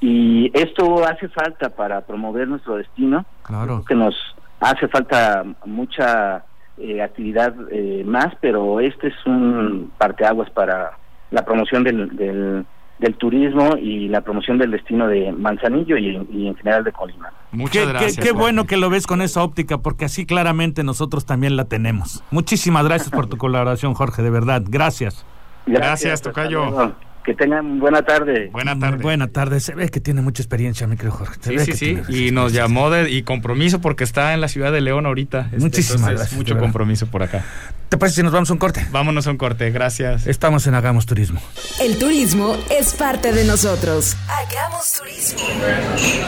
[0.00, 3.84] y esto hace falta para promover nuestro destino, Claro.
[3.86, 4.14] que nos
[4.60, 6.44] hace falta mucha
[6.76, 10.98] eh, actividad eh, más, pero este es un parteaguas para
[11.30, 12.66] la promoción del, del,
[12.98, 17.30] del turismo y la promoción del destino de Manzanillo y, y en general de Colima.
[17.52, 18.24] Muchas Qué, gracias.
[18.24, 22.22] qué bueno que lo ves con esa óptica, porque así claramente nosotros también la tenemos.
[22.30, 24.62] Muchísimas gracias por tu colaboración, Jorge, de verdad.
[24.66, 25.26] Gracias.
[25.66, 26.94] Gracias, hasta Tocayo.
[27.24, 28.50] Que tengan buena tarde.
[28.52, 29.02] Buena tarde.
[29.02, 29.58] Buena tarde.
[29.58, 31.36] Se ve que tiene mucha experiencia, mi querido Jorge.
[31.40, 32.26] Se Sí, ve sí, que sí.
[32.26, 35.46] Y nos llamó de, y compromiso porque está en la ciudad de León ahorita.
[35.46, 37.42] Este, Muchísimas entonces, gracias, Mucho compromiso por acá.
[37.88, 38.86] ¿Te parece si nos vamos a un corte?
[38.90, 39.70] Vámonos a un corte.
[39.70, 40.26] Gracias.
[40.26, 41.40] Estamos en Hagamos Turismo.
[41.80, 44.16] El turismo es parte de nosotros.
[44.28, 45.40] Hagamos turismo.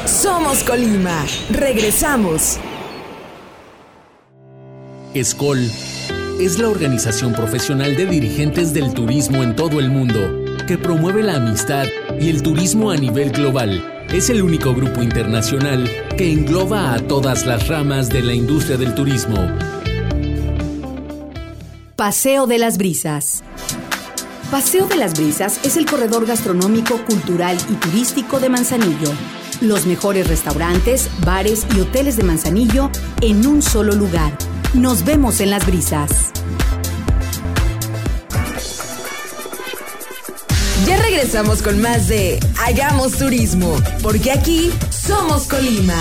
[0.07, 1.27] Somos Colima.
[1.51, 2.59] Regresamos.
[5.13, 5.59] ESCOL
[6.41, 11.37] es la organización profesional de dirigentes del turismo en todo el mundo que promueve la
[11.37, 11.87] amistad
[12.21, 14.05] y el turismo a nivel global.
[14.09, 18.95] Es el único grupo internacional que engloba a todas las ramas de la industria del
[18.95, 19.37] turismo.
[21.97, 23.43] Paseo de las Brisas.
[24.51, 29.11] Paseo de las Brisas es el corredor gastronómico, cultural y turístico de Manzanillo.
[29.61, 32.91] Los mejores restaurantes, bares y hoteles de Manzanillo
[33.23, 34.37] en un solo lugar.
[34.75, 36.33] Nos vemos en las brisas.
[40.87, 46.01] Ya regresamos con más de Hagamos Turismo, porque aquí somos Colima.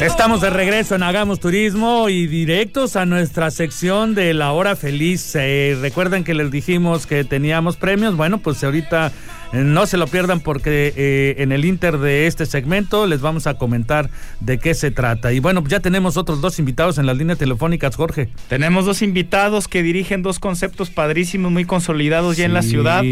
[0.00, 5.34] Estamos de regreso en Hagamos Turismo y directos a nuestra sección de la hora feliz.
[5.34, 8.16] Eh, recuerden que les dijimos que teníamos premios.
[8.16, 9.12] Bueno, pues ahorita
[9.52, 13.54] no se lo pierdan porque eh, en el inter de este segmento les vamos a
[13.54, 15.32] comentar de qué se trata.
[15.32, 18.28] Y bueno, ya tenemos otros dos invitados en las líneas telefónicas, Jorge.
[18.48, 23.02] Tenemos dos invitados que dirigen dos conceptos padrísimos, muy consolidados ya en la ciudad.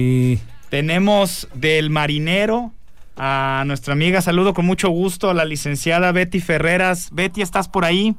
[0.68, 2.72] Tenemos del marinero
[3.16, 7.09] a nuestra amiga, saludo con mucho gusto a la licenciada Betty Ferreras.
[7.12, 8.14] Betty, ¿estás por ahí?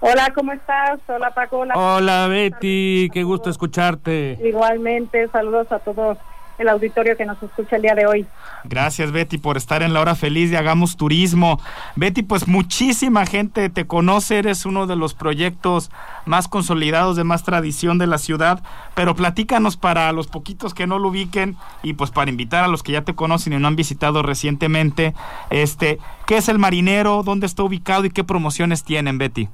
[0.00, 1.00] Hola, ¿cómo estás?
[1.08, 1.58] Hola, Paco.
[1.58, 1.74] Hola.
[1.76, 4.38] Hola Betty, qué gusto escucharte.
[4.42, 6.16] Igualmente, saludos a todo
[6.58, 8.26] el auditorio que nos escucha el día de hoy.
[8.64, 11.60] Gracias Betty por estar en la hora feliz de Hagamos Turismo.
[11.96, 15.90] Betty, pues muchísima gente te conoce, eres uno de los proyectos
[16.26, 18.62] más consolidados de más tradición de la ciudad,
[18.94, 22.82] pero platícanos para los poquitos que no lo ubiquen y pues para invitar a los
[22.82, 25.14] que ya te conocen y no han visitado recientemente,
[25.50, 27.22] este, ¿qué es el Marinero?
[27.22, 29.48] ¿Dónde está ubicado y qué promociones tienen, Betty?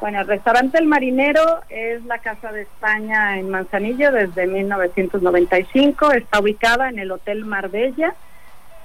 [0.00, 6.12] Bueno, el restaurante El Marinero es la Casa de España en Manzanillo desde 1995.
[6.12, 8.14] Está ubicada en el Hotel Marbella.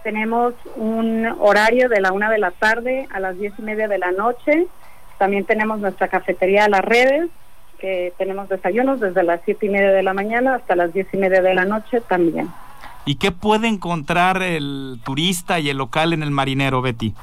[0.04, 3.98] Tenemos un horario de la una de la tarde a las diez y media de
[3.98, 4.68] la noche.
[5.18, 7.30] También tenemos nuestra cafetería Las Redes,
[7.80, 11.18] que tenemos desayunos desde las siete y media de la mañana hasta las diez y
[11.18, 12.50] media de la noche también.
[13.06, 17.14] ¿Y qué puede encontrar el turista y el local en el Marinero, Betty?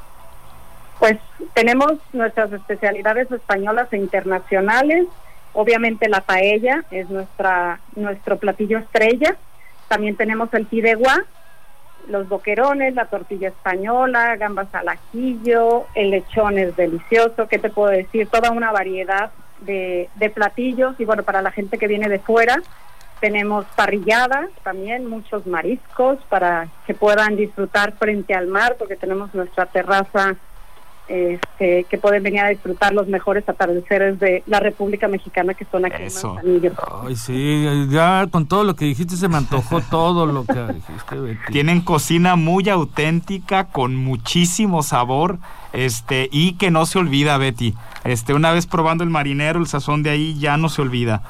[0.99, 1.19] Pues
[1.55, 5.07] tenemos nuestras especialidades españolas e internacionales.
[5.53, 9.37] Obviamente la paella es nuestra nuestro platillo estrella.
[9.89, 11.25] También tenemos el fideuá,
[12.09, 17.47] los boquerones, la tortilla española, gambas al ajillo, el lechón es delicioso.
[17.49, 18.29] ¿Qué te puedo decir?
[18.29, 19.31] Toda una variedad
[19.61, 20.99] de, de platillos.
[20.99, 22.61] Y bueno, para la gente que viene de fuera,
[23.21, 29.67] tenemos parrilladas también, muchos mariscos para que puedan disfrutar frente al mar, porque tenemos nuestra
[29.67, 30.37] terraza
[31.09, 35.85] este, que pueden venir a disfrutar los mejores atardeceres de la República Mexicana que son
[35.85, 36.29] aquí Eso.
[36.29, 36.73] en Manzanillo.
[37.07, 41.17] Ay, sí, ya con todo lo que dijiste se me antojó todo lo que dijiste,
[41.17, 41.53] Betty.
[41.53, 45.39] Tienen cocina muy auténtica, con muchísimo sabor,
[45.73, 47.75] este, y que no se olvida, Betty.
[48.05, 51.23] Este, una vez probando el marinero, el sazón de ahí ya no se olvida.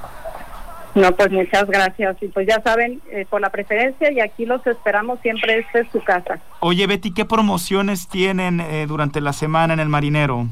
[0.97, 2.17] No, pues muchas gracias.
[2.23, 5.89] Y pues ya saben, eh, por la preferencia y aquí los esperamos siempre, esta es
[5.93, 6.41] su casa.
[6.61, 10.47] Oye, Betty, ¿qué promociones tienen eh, durante la semana en el marinero?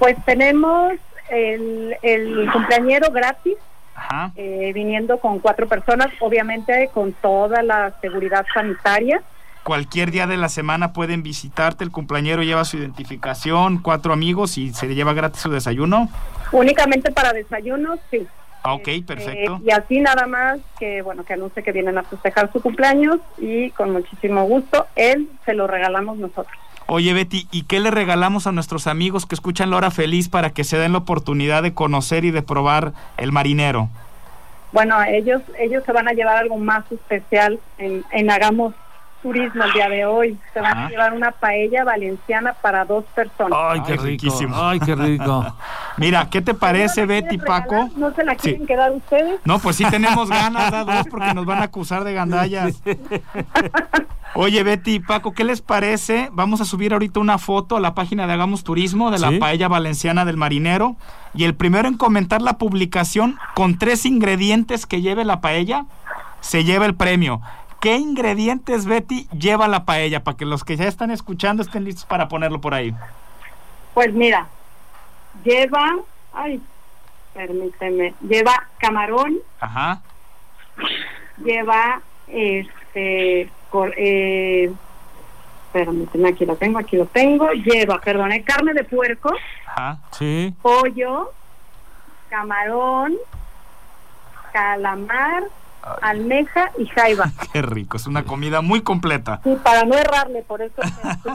[0.00, 0.94] Pues tenemos
[1.30, 3.54] el, el cumpleañero gratis
[4.34, 9.22] eh, viniendo con cuatro personas, obviamente con toda la seguridad sanitaria.
[9.62, 14.74] Cualquier día de la semana pueden visitarte, el cumpleañero lleva su identificación, cuatro amigos y
[14.74, 16.08] se le lleva gratis su desayuno.
[16.50, 18.26] Únicamente para desayunos, sí.
[18.74, 19.56] Ok, perfecto.
[19.56, 23.18] Eh, y así nada más que, bueno, que anuncie que vienen a festejar su cumpleaños
[23.38, 26.56] y con muchísimo gusto, él se lo regalamos nosotros.
[26.88, 30.50] Oye Betty, ¿y qué le regalamos a nuestros amigos que escuchan La Hora Feliz para
[30.50, 33.88] que se den la oportunidad de conocer y de probar el marinero?
[34.70, 38.74] Bueno, ellos ellos se van a llevar algo más especial en, en Hagamos
[39.22, 40.38] Turismo el día de hoy.
[40.52, 43.58] Se van a llevar una paella valenciana para dos personas.
[43.60, 44.54] Ay, qué riquísimo.
[44.56, 45.46] Ay, qué rico.
[45.96, 47.88] Mira, ¿qué te parece Betty, Paco?
[47.96, 49.40] ¿No se la quieren quedar ustedes?
[49.44, 52.82] No, pues sí tenemos ganas, da dos, porque nos van a acusar de gandallas.
[54.34, 56.28] Oye, Betty y Paco, ¿qué les parece?
[56.32, 59.68] Vamos a subir ahorita una foto a la página de Hagamos Turismo de la paella
[59.68, 60.96] valenciana del marinero.
[61.34, 65.86] Y el primero en comentar la publicación con tres ingredientes que lleve la paella,
[66.40, 67.40] se lleva el premio.
[67.86, 70.24] ¿Qué ingredientes, Betty, lleva la paella?
[70.24, 72.92] Para que los que ya están escuchando estén listos para ponerlo por ahí.
[73.94, 74.48] Pues mira,
[75.44, 75.94] lleva,
[76.34, 76.60] ay,
[77.32, 79.36] permíteme, lleva camarón.
[79.60, 80.02] Ajá.
[81.44, 83.48] Lleva, este,
[83.96, 84.72] eh,
[85.72, 87.52] permíteme, aquí lo tengo, aquí lo tengo.
[87.52, 89.32] Lleva, perdón, carne de puerco.
[89.64, 90.52] Ajá, sí.
[90.60, 91.32] Pollo,
[92.30, 93.14] camarón,
[94.52, 95.44] calamar,
[96.02, 97.30] almeja y jaiba.
[97.52, 99.40] Qué rico, es una comida muy completa.
[99.44, 100.82] Sí, para no errarle, por eso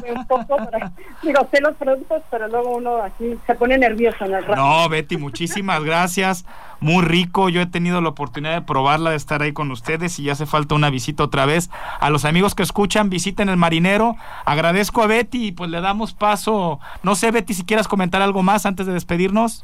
[0.03, 0.57] me un poco,
[1.23, 4.61] digo, sé los productos, pero luego uno así se pone nervioso en el rato.
[4.61, 6.45] No, Betty, muchísimas gracias,
[6.79, 10.23] muy rico, yo he tenido la oportunidad de probarla, de estar ahí con ustedes y
[10.23, 11.69] ya hace falta una visita otra vez.
[11.99, 16.13] A los amigos que escuchan, visiten el marinero, agradezco a Betty y pues le damos
[16.13, 19.63] paso, no sé Betty si quieras comentar algo más antes de despedirnos.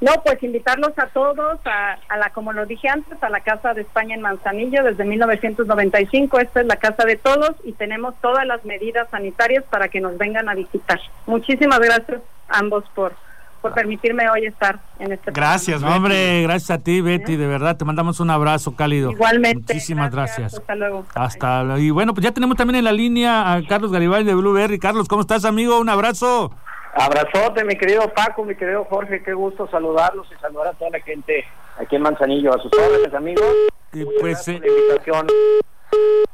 [0.00, 3.80] No, pues invitarlos a todos, a, la, como lo dije antes, a la Casa de
[3.80, 6.38] España en Manzanillo desde 1995.
[6.38, 10.16] Esta es la casa de todos y tenemos todas las medidas sanitarias para que nos
[10.16, 11.00] vengan a visitar.
[11.26, 13.14] Muchísimas gracias a ambos por,
[13.60, 17.84] por permitirme hoy estar en este Gracias, hombre, gracias a ti, Betty, de verdad, te
[17.84, 19.10] mandamos un abrazo cálido.
[19.10, 19.74] Igualmente.
[19.74, 20.54] Muchísimas gracias.
[20.54, 21.06] Hasta luego.
[21.14, 24.78] Hasta y bueno, pues ya tenemos también en la línea a Carlos Garibaldi de Blueberry.
[24.78, 25.80] Carlos, ¿cómo estás, amigo?
[25.80, 26.52] Un abrazo.
[26.98, 31.00] Abrazote, mi querido Paco, mi querido Jorge, qué gusto saludarlos y saludar a toda la
[31.00, 31.44] gente
[31.76, 33.54] aquí en Manzanillo, a sus órdenes, amigos.
[33.92, 35.28] Y pues, eh, invitación.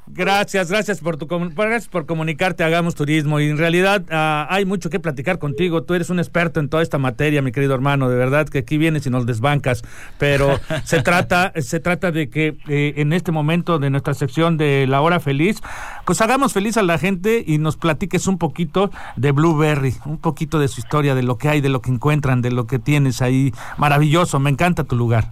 [0.07, 3.41] Gracias, gracias por tu gracias por comunicarte, hagamos turismo.
[3.41, 5.83] Y en realidad ah, hay mucho que platicar contigo.
[5.83, 8.11] Tú eres un experto en toda esta materia, mi querido hermano.
[8.11, 9.83] De verdad que aquí vienes y nos desbancas.
[10.19, 14.87] Pero se trata, se trata de que eh, en este momento de nuestra sección de
[14.87, 15.63] la hora feliz,
[16.05, 20.59] pues hagamos feliz a la gente y nos platiques un poquito de Blueberry, un poquito
[20.59, 23.23] de su historia, de lo que hay, de lo que encuentran, de lo que tienes
[23.23, 23.53] ahí.
[23.79, 25.25] Maravilloso, me encanta tu lugar.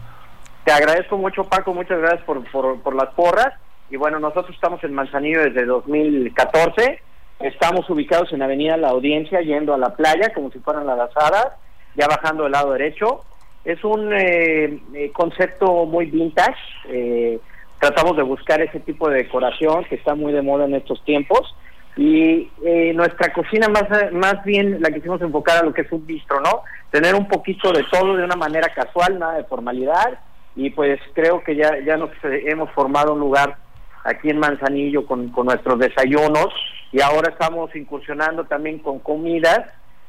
[0.65, 1.75] Te agradezco mucho, Paco.
[1.75, 3.53] Muchas gracias por, por, por las porras
[3.93, 6.99] y bueno, nosotros estamos en Manzanillo desde 2014.
[7.41, 11.49] Estamos ubicados en Avenida La Audiencia, yendo a la playa, como si fueran las asadas,
[11.95, 13.21] ya bajando del lado derecho.
[13.67, 16.57] Es un eh, eh, concepto muy vintage.
[16.89, 17.39] Eh,
[17.81, 21.55] tratamos de buscar ese tipo de decoración que está muy de moda en estos tiempos.
[21.95, 22.49] Y
[22.95, 26.63] nuestra cocina más, más bien la quisimos enfocar a lo que es un bistro, ¿no?
[26.91, 30.19] Tener un poquito de todo de una manera casual, nada de formalidad.
[30.57, 33.59] Y pues creo que ya, ya nos hemos formado un lugar
[34.05, 36.49] aquí en Manzanillo con, con nuestros desayunos.
[36.93, 39.61] Y ahora estamos incursionando también con comidas.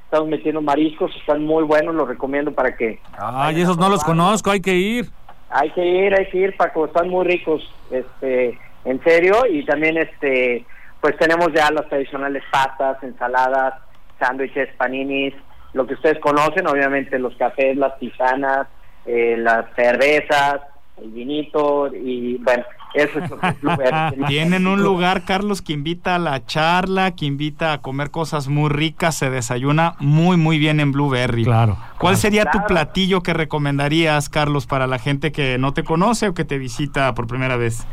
[0.06, 3.00] Estamos metiendo mariscos, están muy buenos, los recomiendo para que...
[3.18, 5.10] Ay, esos no los conozco, hay que ir.
[5.50, 9.98] Hay que ir, hay que ir, Paco, están muy ricos, este, en serio, y también,
[9.98, 10.66] este,
[11.00, 13.76] pues tenemos ya las tradicionales pastas, ensaladas,
[14.20, 15.34] sándwiches, paninis,
[15.74, 18.68] lo que ustedes conocen, obviamente los cafés, las tisanas,
[19.06, 20.62] eh, las cervezas,
[20.98, 23.40] el vinito, y bueno, eso es lo
[23.78, 28.48] que Tienen un lugar, Carlos, que invita a la charla, que invita a comer cosas
[28.48, 31.44] muy ricas, se desayuna muy, muy bien en Blueberry.
[31.44, 31.78] Claro.
[32.00, 36.34] ¿Cuál sería tu platillo que recomendarías, Carlos, para la gente que no te conoce o
[36.34, 37.88] que te visita por primera vez?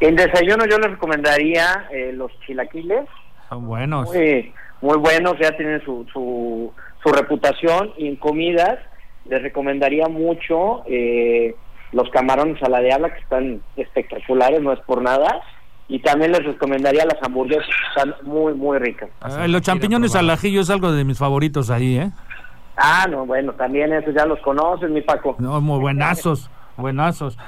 [0.00, 3.06] En desayuno yo les recomendaría eh, los chilaquiles.
[3.48, 4.08] Son buenos.
[4.08, 7.92] Muy, muy buenos, ya tienen su, su, su reputación.
[7.96, 8.78] Y en comidas
[9.24, 10.84] les recomendaría mucho...
[10.86, 11.54] Eh,
[11.92, 15.40] los camarones a la diabla que están espectaculares, no es por nada.
[15.88, 19.08] Y también les recomendaría las hamburguesas, que están muy, muy ricas.
[19.20, 22.10] Ah, los champiñones al ajillo es algo de mis favoritos ahí, ¿eh?
[22.76, 25.36] Ah, no, bueno, también esos ya los conoces, mi Paco.
[25.38, 27.38] No, muy buenazos, buenazos.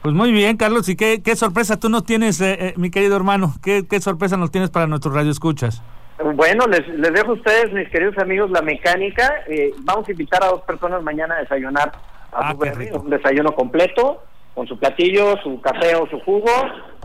[0.00, 3.14] Pues muy bien, Carlos, ¿y qué, qué sorpresa tú nos tienes, eh, eh, mi querido
[3.14, 3.54] hermano?
[3.62, 5.82] ¿Qué, ¿Qué sorpresa nos tienes para nuestros radioescuchas?
[6.34, 9.32] Bueno, les, les dejo a ustedes, mis queridos amigos, la mecánica.
[9.48, 11.92] Eh, vamos a invitar a dos personas mañana a desayunar
[12.32, 13.00] a Ah, qué Blueberry, rico.
[13.00, 14.22] un desayuno completo
[14.54, 16.50] con su platillo, su café o su jugo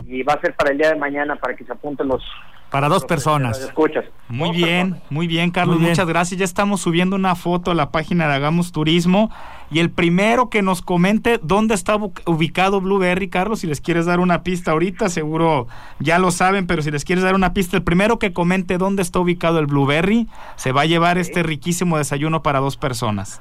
[0.06, 2.22] y va a ser para el día de mañana para que se apunten los
[2.70, 3.58] Para dos los personas.
[3.60, 4.04] escuchas.
[4.28, 5.76] Muy bien, muy bien, Carlos.
[5.76, 5.92] Muy bien.
[5.92, 6.38] Muchas gracias.
[6.38, 9.30] Ya estamos subiendo una foto a la página de Hagamos Turismo.
[9.70, 14.20] Y el primero que nos comente dónde está ubicado Blueberry, Carlos, si les quieres dar
[14.20, 15.66] una pista ahorita, seguro
[15.98, 19.00] ya lo saben, pero si les quieres dar una pista, el primero que comente dónde
[19.02, 20.26] está ubicado el Blueberry
[20.56, 23.40] se va a llevar este riquísimo desayuno para dos personas.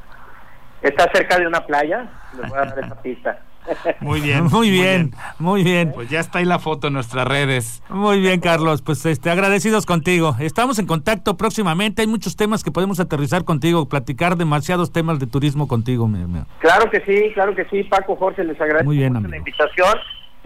[0.88, 2.10] Está cerca de una playa,
[2.40, 3.40] les voy a dar esa pista.
[4.00, 4.46] Muy bien.
[4.46, 5.92] Muy bien, muy bien.
[5.94, 7.84] Pues ya está ahí la foto en nuestras redes.
[7.90, 8.82] Muy bien, Carlos.
[8.82, 10.38] Pues este, agradecidos contigo.
[10.40, 12.02] Estamos en contacto próximamente.
[12.02, 16.08] Hay muchos temas que podemos aterrizar contigo, platicar demasiados temas de turismo contigo.
[16.08, 19.28] mi- mi- Claro que sí, claro que sí, Paco, Jorge, les agradezco Muy bien, mucho
[19.28, 19.98] la invitación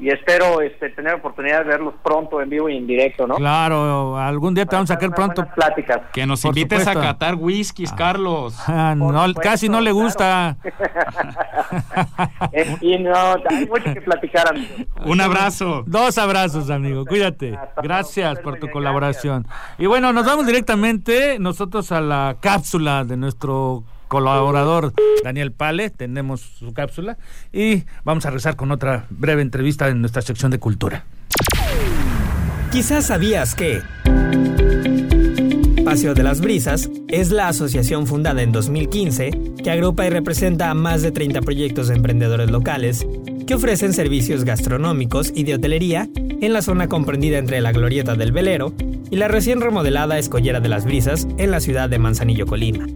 [0.01, 3.35] y espero este, tener oportunidad de verlos pronto en vivo y en directo, ¿no?
[3.35, 5.45] Claro, algún día te vamos a sacar pronto.
[5.53, 6.01] Pláticas.
[6.11, 6.99] Que nos Por invites supuesto.
[6.99, 8.57] a catar whiskies, Carlos.
[8.73, 10.05] Ah, no, supuesto, casi no le claro.
[10.05, 10.57] gusta.
[12.53, 13.13] Eh, y no,
[13.49, 14.87] hay mucho que platicar, amigos.
[15.05, 15.83] Un abrazo.
[15.85, 17.05] Dos abrazos, amigo.
[17.05, 17.55] Cuídate.
[17.55, 19.45] Hasta Gracias por tu colaboración.
[19.77, 24.93] Y bueno, nos vamos directamente nosotros a la cápsula de nuestro colaborador
[25.23, 25.89] Daniel Pale.
[25.89, 27.17] Tenemos su cápsula
[27.53, 31.05] y vamos a rezar con otra breve entrevista en nuestra sección de cultura.
[32.73, 33.81] Quizás sabías que
[35.85, 39.31] Paseo de las Brisas es la asociación fundada en 2015
[39.63, 43.07] que agrupa y representa a más de 30 proyectos de emprendedores locales
[43.47, 48.33] que ofrecen servicios gastronómicos y de hotelería en la zona comprendida entre la Glorieta del
[48.33, 48.73] Velero
[49.09, 52.87] y la recién remodelada Escollera de las Brisas en la ciudad de Manzanillo, Colima.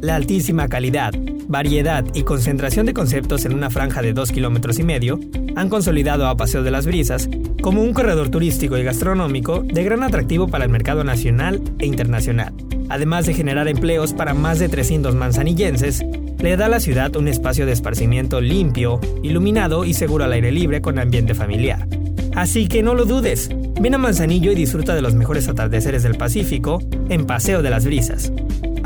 [0.00, 1.12] La altísima calidad,
[1.48, 5.18] variedad y concentración de conceptos en una franja de 2 kilómetros y medio
[5.56, 7.28] han consolidado a Paseo de las Brisas
[7.62, 12.52] como un corredor turístico y gastronómico de gran atractivo para el mercado nacional e internacional.
[12.88, 16.04] Además de generar empleos para más de 300 manzanillenses,
[16.38, 20.52] le da a la ciudad un espacio de esparcimiento limpio, iluminado y seguro al aire
[20.52, 21.88] libre con ambiente familiar.
[22.36, 23.48] Así que no lo dudes,
[23.80, 27.86] ven a Manzanillo y disfruta de los mejores atardeceres del Pacífico en Paseo de las
[27.86, 28.30] Brisas.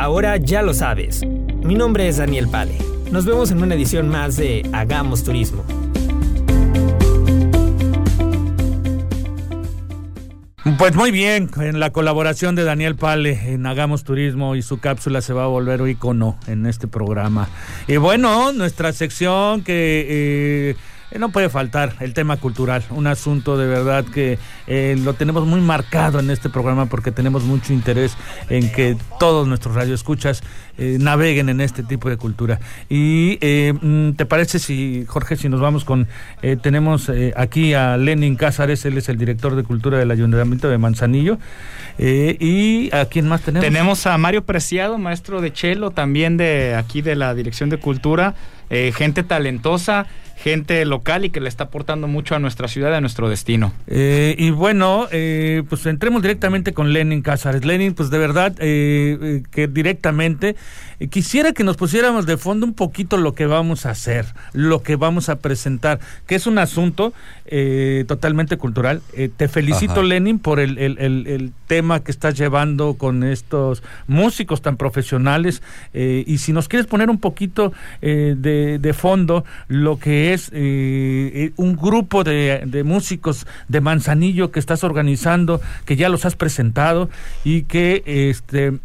[0.01, 1.20] Ahora ya lo sabes.
[1.62, 2.72] Mi nombre es Daniel Pale.
[3.12, 5.62] Nos vemos en una edición más de Hagamos Turismo.
[10.78, 15.20] Pues muy bien, en la colaboración de Daniel Pale en Hagamos Turismo y su cápsula
[15.20, 17.51] se va a volver icono en este programa.
[17.86, 20.76] Y bueno, nuestra sección que eh,
[21.19, 25.61] no puede faltar, el tema cultural, un asunto de verdad que eh, lo tenemos muy
[25.61, 28.17] marcado en este programa porque tenemos mucho interés
[28.49, 30.43] en que todos nuestros radioescuchas
[30.79, 32.61] eh, naveguen en este tipo de cultura.
[32.89, 36.07] Y eh, mm, ¿te parece si, Jorge, si nos vamos con,
[36.43, 40.69] eh, tenemos eh, aquí a Lenin Cázares, él es el director de cultura del Ayuntamiento
[40.69, 41.39] de Manzanillo,
[41.99, 43.67] eh, y a quién más tenemos.
[43.67, 48.35] Tenemos a Mario Preciado, maestro de chelo, también de aquí de la Dirección de Cultura,
[48.71, 50.07] eh, gente talentosa,
[50.37, 53.75] gente local y que le está aportando mucho a nuestra ciudad, a nuestro destino.
[53.87, 57.64] Eh, y bueno, eh, pues entremos directamente con Lenin Cázares.
[57.66, 60.57] Lenin, pues de verdad eh, eh, que directamente
[60.99, 64.83] eh, quisiera que nos pusiéramos de fondo un poquito lo que vamos a hacer, lo
[64.83, 67.12] que vamos a presentar, que es un asunto
[67.45, 69.03] eh, totalmente cultural.
[69.12, 70.03] Eh, te felicito, Ajá.
[70.05, 75.61] Lenin, por el, el- el- el tema que estás llevando con estos músicos tan profesionales.
[75.93, 78.35] eh, y si nos quieres poner un poquito eh,
[78.79, 80.53] de, fondo lo que es eh,
[81.35, 86.37] eh, un grupo de, de músicos de Manzanillo que estás organizando, que ya los has
[86.37, 87.09] presentado
[87.45, 88.79] y que este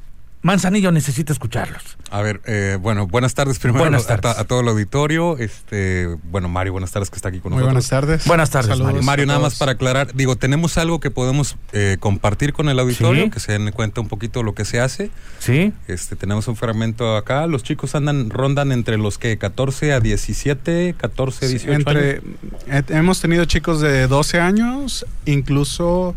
[0.45, 1.81] Manzanillo necesita escucharlos.
[2.11, 4.37] A ver, eh, bueno, buenas tardes primero Buenas a- tardes.
[4.39, 5.39] A, todo el auditorio.
[5.39, 7.73] Este, bueno, Mario, buenas tardes que está aquí con Muy nosotros.
[7.73, 8.27] buenas tardes.
[8.27, 9.01] Buenas tardes, Saludos Mario.
[9.03, 13.23] Mario, nada más para aclarar, digo, tenemos algo que podemos eh, compartir con el auditorio,
[13.23, 13.29] Sí.
[13.31, 15.09] que se den cuenta un poquito lo que se hace.
[15.39, 15.73] ¿Sí?
[15.87, 17.47] Este, tenemos un fragmento acá.
[17.47, 22.21] Los chicos andan, rondan entre los que 14 a 17, 14 a 18 Entre, años.
[22.67, 26.13] eh, hemos tenido chicos de 12 años, incluso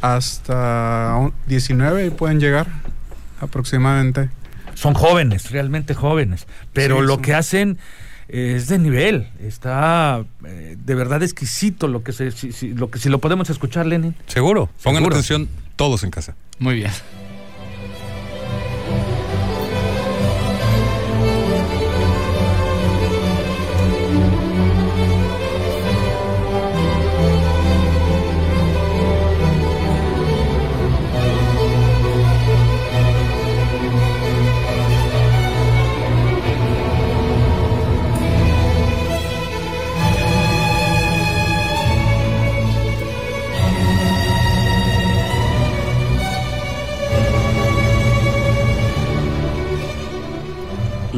[0.00, 2.66] hasta un- 19 y pueden llegar
[3.40, 4.28] aproximadamente.
[4.74, 7.78] Son jóvenes, realmente jóvenes, pero Sí, lo son- que hacen
[8.28, 12.90] eh, es de nivel, está eh, de verdad exquisito lo que se, si, si- lo
[12.90, 14.14] que si lo podemos escuchar, Lenin.
[14.26, 14.68] Seguro.
[14.84, 15.16] Pongan Seguro.
[15.16, 16.36] atención todos en casa.
[16.58, 16.90] Muy bien.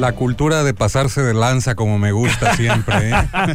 [0.02, 3.10] La cultura de pasarse de lanza como me gusta siempre.
[3.10, 3.14] ¿eh?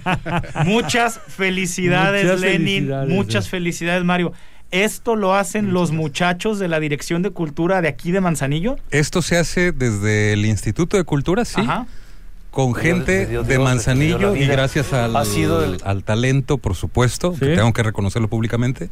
[0.66, 2.66] Muchas felicidades, Muchas Lenin.
[2.66, 3.50] felicidades, muchas eh.
[3.50, 4.32] felicidades, Mario.
[4.72, 8.78] ¿Esto lo hacen los muchachos de la Dirección de Cultura de aquí de Manzanillo?
[8.92, 11.62] Esto se hace desde el Instituto de Cultura, sí.
[11.62, 11.86] Ajá.
[12.52, 16.58] Con gente Dios, Dios, de Manzanillo Dios, y gracias al, Ha sido el- al talento,
[16.58, 18.90] por supuesto, que tengo que reconocerlo públicamente,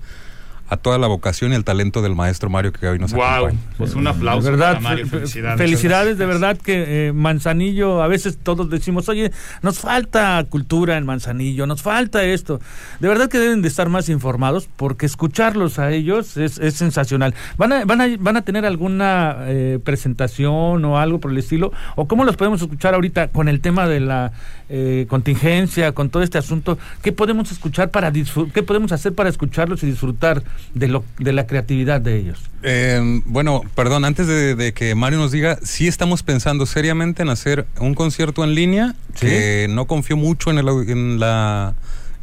[0.68, 3.24] a toda la vocación y el talento del maestro Mario que hoy nos Wow.
[3.24, 3.60] acompaña.
[3.78, 5.06] Pues un aplauso De verdad, para Mario.
[5.06, 5.58] fe- Felicidades.
[5.60, 11.06] Felicidades, de verdad que eh, Manzanillo, a veces todos decimos, oye, nos falta cultura en
[11.06, 12.60] Manzanillo, nos falta esto.
[13.00, 17.36] De verdad que deben de estar más informados porque escucharlos a ellos es, es sensacional.
[17.58, 21.72] ¿Van a, van, a, ¿Van a tener alguna eh, presentación o algo por el estilo?
[21.96, 24.32] ¿O cómo los podemos escuchar ahorita con el tema de la
[24.70, 26.78] eh, contingencia, con todo este asunto?
[27.04, 30.42] ¿Qué podemos escuchar para qué podemos hacer para escucharlos y disfrutar
[30.74, 32.40] de, lo, de la creatividad de ellos?
[32.64, 37.30] Eh, bueno, perdón, antes de, de que Mario nos diga, sí estamos pensando seriamente en
[37.30, 41.76] hacer un concierto en línea, que no confío mucho en, el en, la,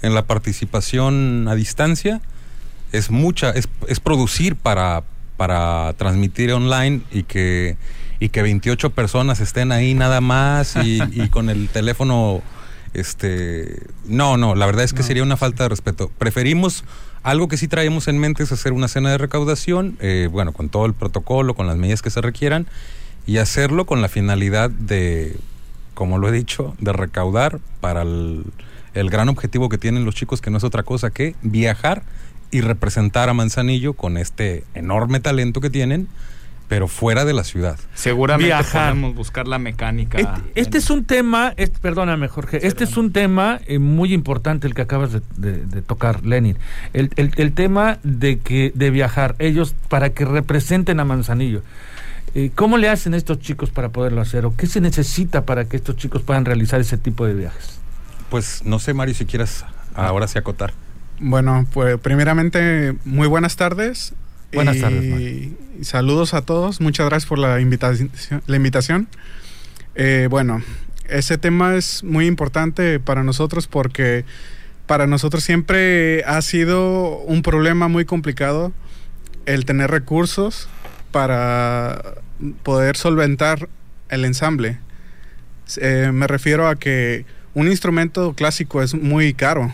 [0.03, 2.21] en la participación a distancia.
[2.93, 5.03] Es mucha, es, es producir para,
[5.37, 7.77] para transmitir online y que,
[8.21, 12.43] y que 28 personas estén ahí nada más y, y con el teléfono
[12.95, 16.11] este no no la verdad es que sería una falta de respeto.
[16.19, 16.85] Preferimos
[17.23, 20.69] algo que sí traemos en mente es hacer una cena de recaudación eh, bueno con
[20.69, 22.67] todo el protocolo con las medidas que se requieran
[23.27, 25.37] y hacerlo con la finalidad de
[25.95, 28.45] como lo he dicho de recaudar para el,
[28.95, 32.03] el gran objetivo que tienen los chicos que no es otra cosa que viajar
[32.51, 36.09] y representar a Manzanillo con este enorme talento que tienen
[36.73, 38.93] pero fuera de la ciudad Seguramente Viajar.
[38.93, 40.17] podemos buscar la mecánica.
[40.17, 44.67] Este, este es un tema, es- perdóname Jorge, este es un tema eh, muy importante
[44.67, 46.57] el que acabas de, de- de tocar, Lenin.
[46.95, 51.61] El, el- el tema de que de viajar, ellos para que representen a Manzanillo.
[52.35, 54.47] Eh, ¿Cómo le hacen estos chicos para poderlo hacer?
[54.47, 57.79] ¿O qué se necesita para que estos chicos puedan realizar ese tipo de viajes?
[58.31, 60.73] pues no sé Mario si quieras ahora sí acotar
[61.21, 64.15] Bueno, pues primeramente, muy buenas tardes.
[64.53, 66.81] Buenas tardes, y saludos a todos.
[66.81, 68.11] Muchas gracias por la invitación.
[68.47, 69.09] La invitación.
[69.95, 70.63] Eh, bueno,
[71.09, 74.25] ese tema es muy importante para nosotros porque
[74.87, 78.73] para nosotros siempre ha sido un problema muy complicado
[79.47, 80.69] el tener recursos
[81.11, 82.15] para
[82.63, 83.69] poder solventar
[84.09, 84.79] el ensamble.
[85.81, 87.25] Eh, me refiero a que
[87.55, 89.73] un instrumento clásico es muy caro.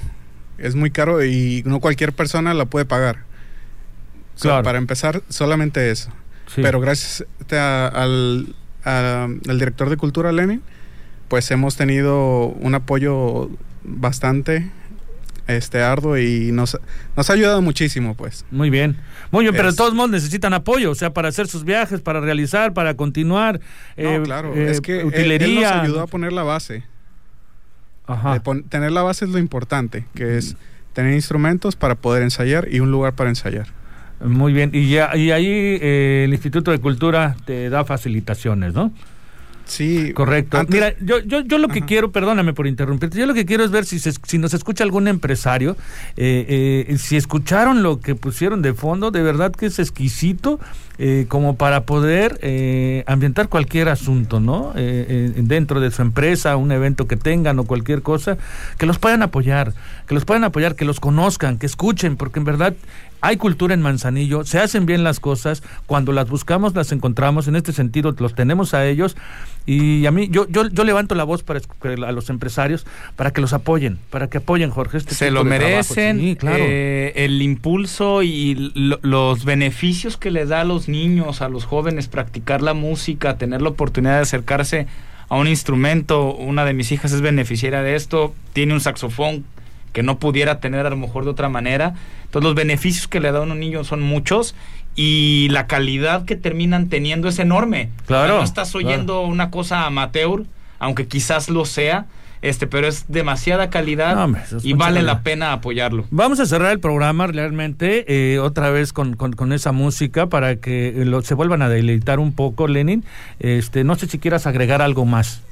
[0.58, 3.27] Es muy caro y no cualquier persona la puede pagar.
[4.42, 6.10] Para empezar, solamente eso.
[6.46, 6.62] Sí.
[6.62, 10.62] Pero gracias a- al, a- al director de cultura, Lenin,
[11.28, 13.50] pues hemos tenido un apoyo
[13.84, 14.70] bastante
[15.46, 16.78] este arduo y nos,
[17.16, 18.44] nos ha ayudado muchísimo, pues.
[18.50, 18.96] Muy bien.
[19.30, 22.20] Muy bien, pero de todos modos necesitan apoyo, o sea, para hacer sus viajes, para
[22.20, 23.60] realizar, para continuar.
[23.96, 25.46] eh, No, claro, eh, es que utilería.
[25.46, 26.84] él, nos ayudó a poner la base.
[28.06, 28.40] Ajá.
[28.42, 30.56] Pon- tener la base es lo importante, que es
[30.92, 33.68] tener instrumentos para poder ensayar y un lugar para ensayar.
[34.24, 38.92] Muy bien, y, ya, y ahí eh, el Instituto de Cultura te da facilitaciones, ¿no?
[39.64, 40.12] Sí.
[40.14, 40.56] Correcto.
[40.56, 43.64] Antes- Mira, yo, yo, yo lo que quiero, perdóname por interrumpirte, yo lo que quiero
[43.64, 45.76] es ver si, se- si nos escucha algún empresario,
[46.16, 50.58] eh, eh, si escucharon lo que pusieron de fondo, de verdad que es exquisito,
[50.96, 54.72] eh, como para poder eh, ambientar cualquier asunto, ¿no?
[54.74, 58.38] Eh, eh, dentro de su empresa, un evento que tengan o cualquier cosa,
[58.78, 59.74] que los puedan apoyar,
[60.08, 62.74] que los puedan apoyar, que los conozcan, que escuchen, porque en verdad
[63.20, 67.56] hay cultura en Manzanillo, se hacen bien las cosas, cuando las buscamos las encontramos, en
[67.56, 69.16] este sentido los tenemos a ellos
[69.66, 73.40] y a mí yo yo, yo levanto la voz para a los empresarios para que
[73.40, 76.20] los apoyen, para que apoyen Jorge este se lo merecen.
[76.20, 76.56] Sí, claro.
[76.66, 81.64] eh, el impulso y lo- los beneficios que le da a los niños a los
[81.64, 84.86] jóvenes practicar la música tener la oportunidad de acercarse
[85.28, 89.44] a un instrumento una de mis hijas es beneficiaria de esto tiene un saxofón
[89.92, 93.32] que no pudiera tener a lo mejor de otra manera entonces los beneficios que le
[93.32, 94.54] da a un niño son muchos
[94.96, 98.86] y la calidad que terminan teniendo es enorme Claro, no estás claro.
[98.86, 100.44] oyendo una cosa amateur
[100.78, 102.06] aunque quizás lo sea
[102.40, 105.12] este pero es demasiada calidad No, hombre, eso es y vale calidad.
[105.14, 106.04] la pena apoyarlo.
[106.12, 110.54] Vamos a cerrar el programa realmente eh, otra vez con, con, con esa música para
[110.54, 113.04] que lo- se vuelvan a deleitar un poco, Lenin.
[113.40, 115.42] Este, no sé si quieras agregar algo más.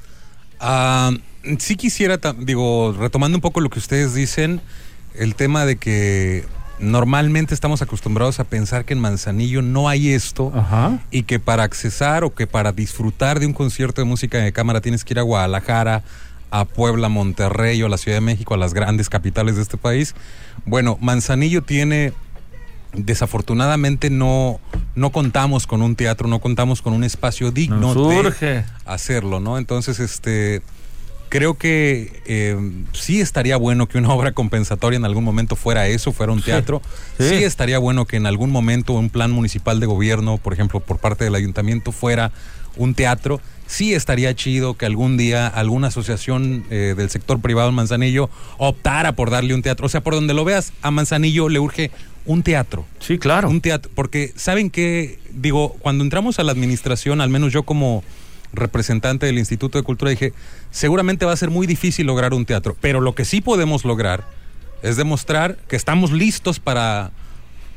[0.59, 1.11] Ah,
[1.59, 4.61] sí quisiera, digo, retomando un poco lo que ustedes dicen,
[5.15, 6.45] el tema de que
[6.79, 10.51] normalmente estamos acostumbrados a pensar que en Manzanillo no hay esto
[11.09, 14.81] y que para accesar o que para disfrutar de un concierto de música de cámara
[14.81, 16.03] tienes que ir a Guadalajara,
[16.51, 19.77] a Puebla, Monterrey o a la Ciudad de México, a las grandes capitales de este
[19.77, 20.13] país.
[20.65, 22.13] Bueno, Manzanillo tiene
[22.97, 24.59] desafortunadamente no,
[24.95, 29.57] no contamos con un teatro, no contamos con un espacio digno de hacerlo, ¿no?
[29.57, 30.61] Entonces, este
[31.29, 32.57] creo que eh,
[32.93, 36.81] sí estaría bueno que una obra compensatoria en algún momento fuera eso, fuera un teatro.
[37.17, 37.29] Sí.
[37.29, 37.43] Sí.
[37.43, 41.23] estaría bueno que en algún momento un plan municipal de gobierno, por ejemplo, por parte
[41.23, 42.31] del ayuntamiento, fuera
[42.75, 43.39] un teatro.
[43.67, 49.11] Sí estaría chido que algún día alguna asociación eh, del sector privado en Manzanillo optara
[49.11, 49.85] por darle un teatro.
[49.85, 51.91] O sea, por donde lo veas, a Manzanillo le urge
[52.25, 52.85] un teatro.
[52.99, 53.49] Sí, claro.
[53.49, 53.91] Un teatro.
[53.93, 55.19] Porque, ¿saben qué?
[55.31, 58.03] Digo, cuando entramos a la administración, al menos yo como
[58.53, 60.33] representante del Instituto de Cultura, dije,
[60.71, 64.25] seguramente va a ser muy difícil lograr un teatro, pero lo que sí podemos lograr
[64.81, 67.11] es demostrar que estamos listos para,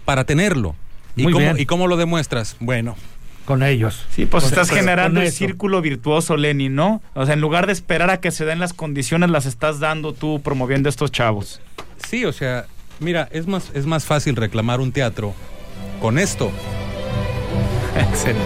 [0.05, 0.75] para tenerlo.
[1.17, 1.59] ¿Y Muy cómo, bien.
[1.59, 2.57] ¿Y cómo lo demuestras?
[2.61, 2.97] Bueno,
[3.45, 4.05] con ellos.
[4.15, 5.39] Sí, pues Con- estás con- generando con el eso.
[5.39, 7.03] círculo virtuoso, Lenny, ¿no?
[7.15, 10.13] O sea, en lugar de esperar a que se den las condiciones, las estás dando
[10.13, 11.61] tú promoviendo a estos chavos.
[12.09, 12.67] sí, o sea,
[13.01, 15.35] mira, es más, es más fácil reclamar un teatro
[16.01, 16.51] con esto
[17.97, 18.41] Excelente.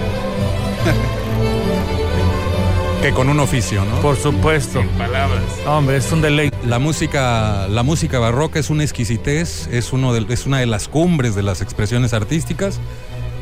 [3.02, 4.00] que con un oficio, ¿no?
[4.00, 4.82] Por supuesto.
[4.96, 5.42] palabras.
[5.66, 6.56] Hombre, es un deleite.
[6.66, 10.88] La música, la música barroca es una exquisitez, es, uno de- es una de las
[10.88, 12.80] cumbres de las expresiones artísticas.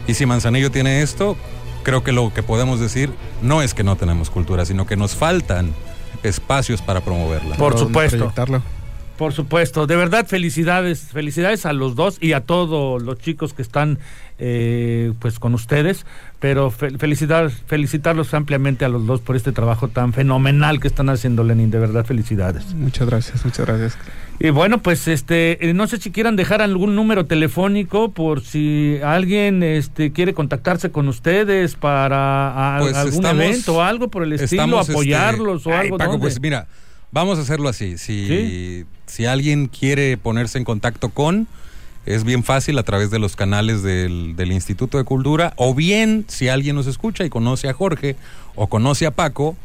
[0.07, 1.37] Y si Manzanillo tiene esto,
[1.83, 3.11] creo que lo que podemos decir
[3.43, 5.71] no es que no tenemos cultura, sino que nos faltan
[6.23, 7.57] espacios para promoverla.
[7.57, 8.17] Por supuesto.
[8.19, 8.63] proyectarlo.
[9.19, 13.63] Por supuesto, de verdad felicidades, felicidades a los dos y a todos los chicos que
[13.63, 13.99] están
[14.39, 16.07] eh, pues con ustedes,
[16.41, 21.09] pero fe- felicitar, felicitarlos ampliamente a los dos por este trabajo tan fenomenal que están
[21.09, 22.75] haciendo Lenin, de verdad felicidades.
[22.75, 23.97] Muchas gracias, muchas gracias.
[24.41, 28.97] Y bueno, pues este, eh, no sé si quieran dejar algún número telefónico por si
[29.05, 34.25] alguien este quiere contactarse con ustedes para a- Pues algún estamos- evento o algo por
[34.25, 35.99] el estilo, este, apoyarlos o ay, algo.
[35.99, 36.25] Paco, ¿dónde?
[36.25, 36.67] pues mira,
[37.13, 37.99] vamos a hacerlo así.
[37.99, 38.85] Si, ¿Sí?
[39.07, 41.47] si alguien quiere ponerse en contacto con,
[42.05, 46.25] es bien fácil a través de los canales del, del Instituto de Cultura, o bien
[46.27, 48.17] si alguien nos escucha y conoce a Jorge
[48.57, 49.57] o conoce a Paco,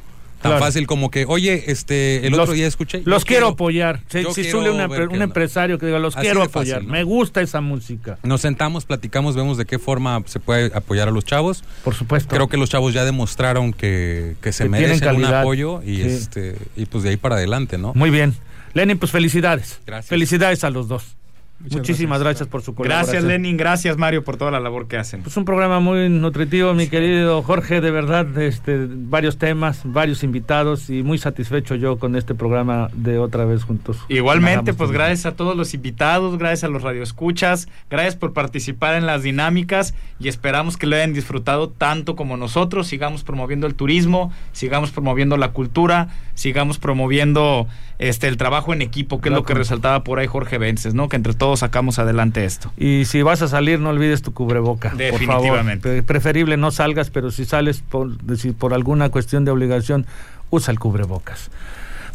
[0.42, 0.66] tan Claro.
[0.66, 3.02] fácil como que, oye, este, el Los- otro día escuché.
[3.06, 4.02] Los quiero, apoyar.
[4.10, 6.84] Si, si una- un empresario que diga, los Así quiero fácil, apoyar.
[6.84, 6.92] ¿no?
[6.92, 8.20] Me gusta esa música.
[8.24, 11.64] Nos sentamos, platicamos, vemos de qué forma se puede apoyar a los chavos.
[11.84, 12.34] Por supuesto.
[12.34, 16.02] Creo que los chavos ya demostraron que, que se Que merecen un apoyo y Sí.
[16.04, 17.94] este y pues de ahí para adelante, ¿no?
[17.96, 18.36] Muy bien.
[18.74, 19.80] Lenin, pues felicidades.
[19.88, 20.10] Gracias.
[20.10, 21.16] Felicidades a los dos.
[21.60, 22.48] Muchas Muchísimas gracias.
[22.48, 23.12] por su colaboración.
[23.12, 23.58] Gracias, Lenin.
[23.58, 25.24] Gracias, Mario, por toda la labor que hacen.
[25.24, 30.90] Pues un programa muy nutritivo, mi querido Jorge, de verdad, este, varios temas, varios invitados
[30.92, 33.98] y muy satisfecho yo con este programa de otra vez juntos.
[34.08, 39.08] Igualmente, pues gracias a todos los invitados, gracias a los radioescuchas, gracias por participar en
[39.08, 42.88] las dinámicas y esperamos que lo hayan disfrutado tanto como nosotros.
[42.88, 47.68] Sigamos promoviendo el turismo, sigamos promoviendo la cultura, sigamos promoviendo
[48.00, 51.10] este el trabajo en equipo, que es lo que resaltaba por ahí Jorge Vences, ¿no?
[51.10, 52.72] Que entre todos sacamos adelante esto.
[52.78, 54.92] Y si vas a salir, no olvides tu cubreboca.
[54.92, 55.20] Por favor.
[55.20, 55.82] Definitivamente.
[55.90, 60.06] Pre- Preferible no salgas, pero si sales por, si por alguna cuestión de obligación,
[60.50, 61.50] usa el cubrebocas.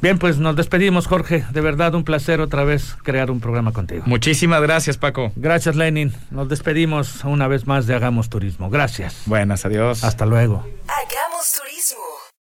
[0.01, 1.45] Bien, pues nos despedimos, Jorge.
[1.53, 4.03] De verdad, un placer otra vez crear un programa contigo.
[4.07, 5.31] Muchísimas gracias, Paco.
[5.37, 6.13] Gracias, Lenin.
[6.33, 8.69] Nos despedimos una vez más de Hagamos Turismo.
[8.69, 9.23] Gracias.
[9.27, 10.03] Buenas, adiós.
[10.03, 10.67] Hasta luego.
[10.89, 12.22] Hagamos turismo.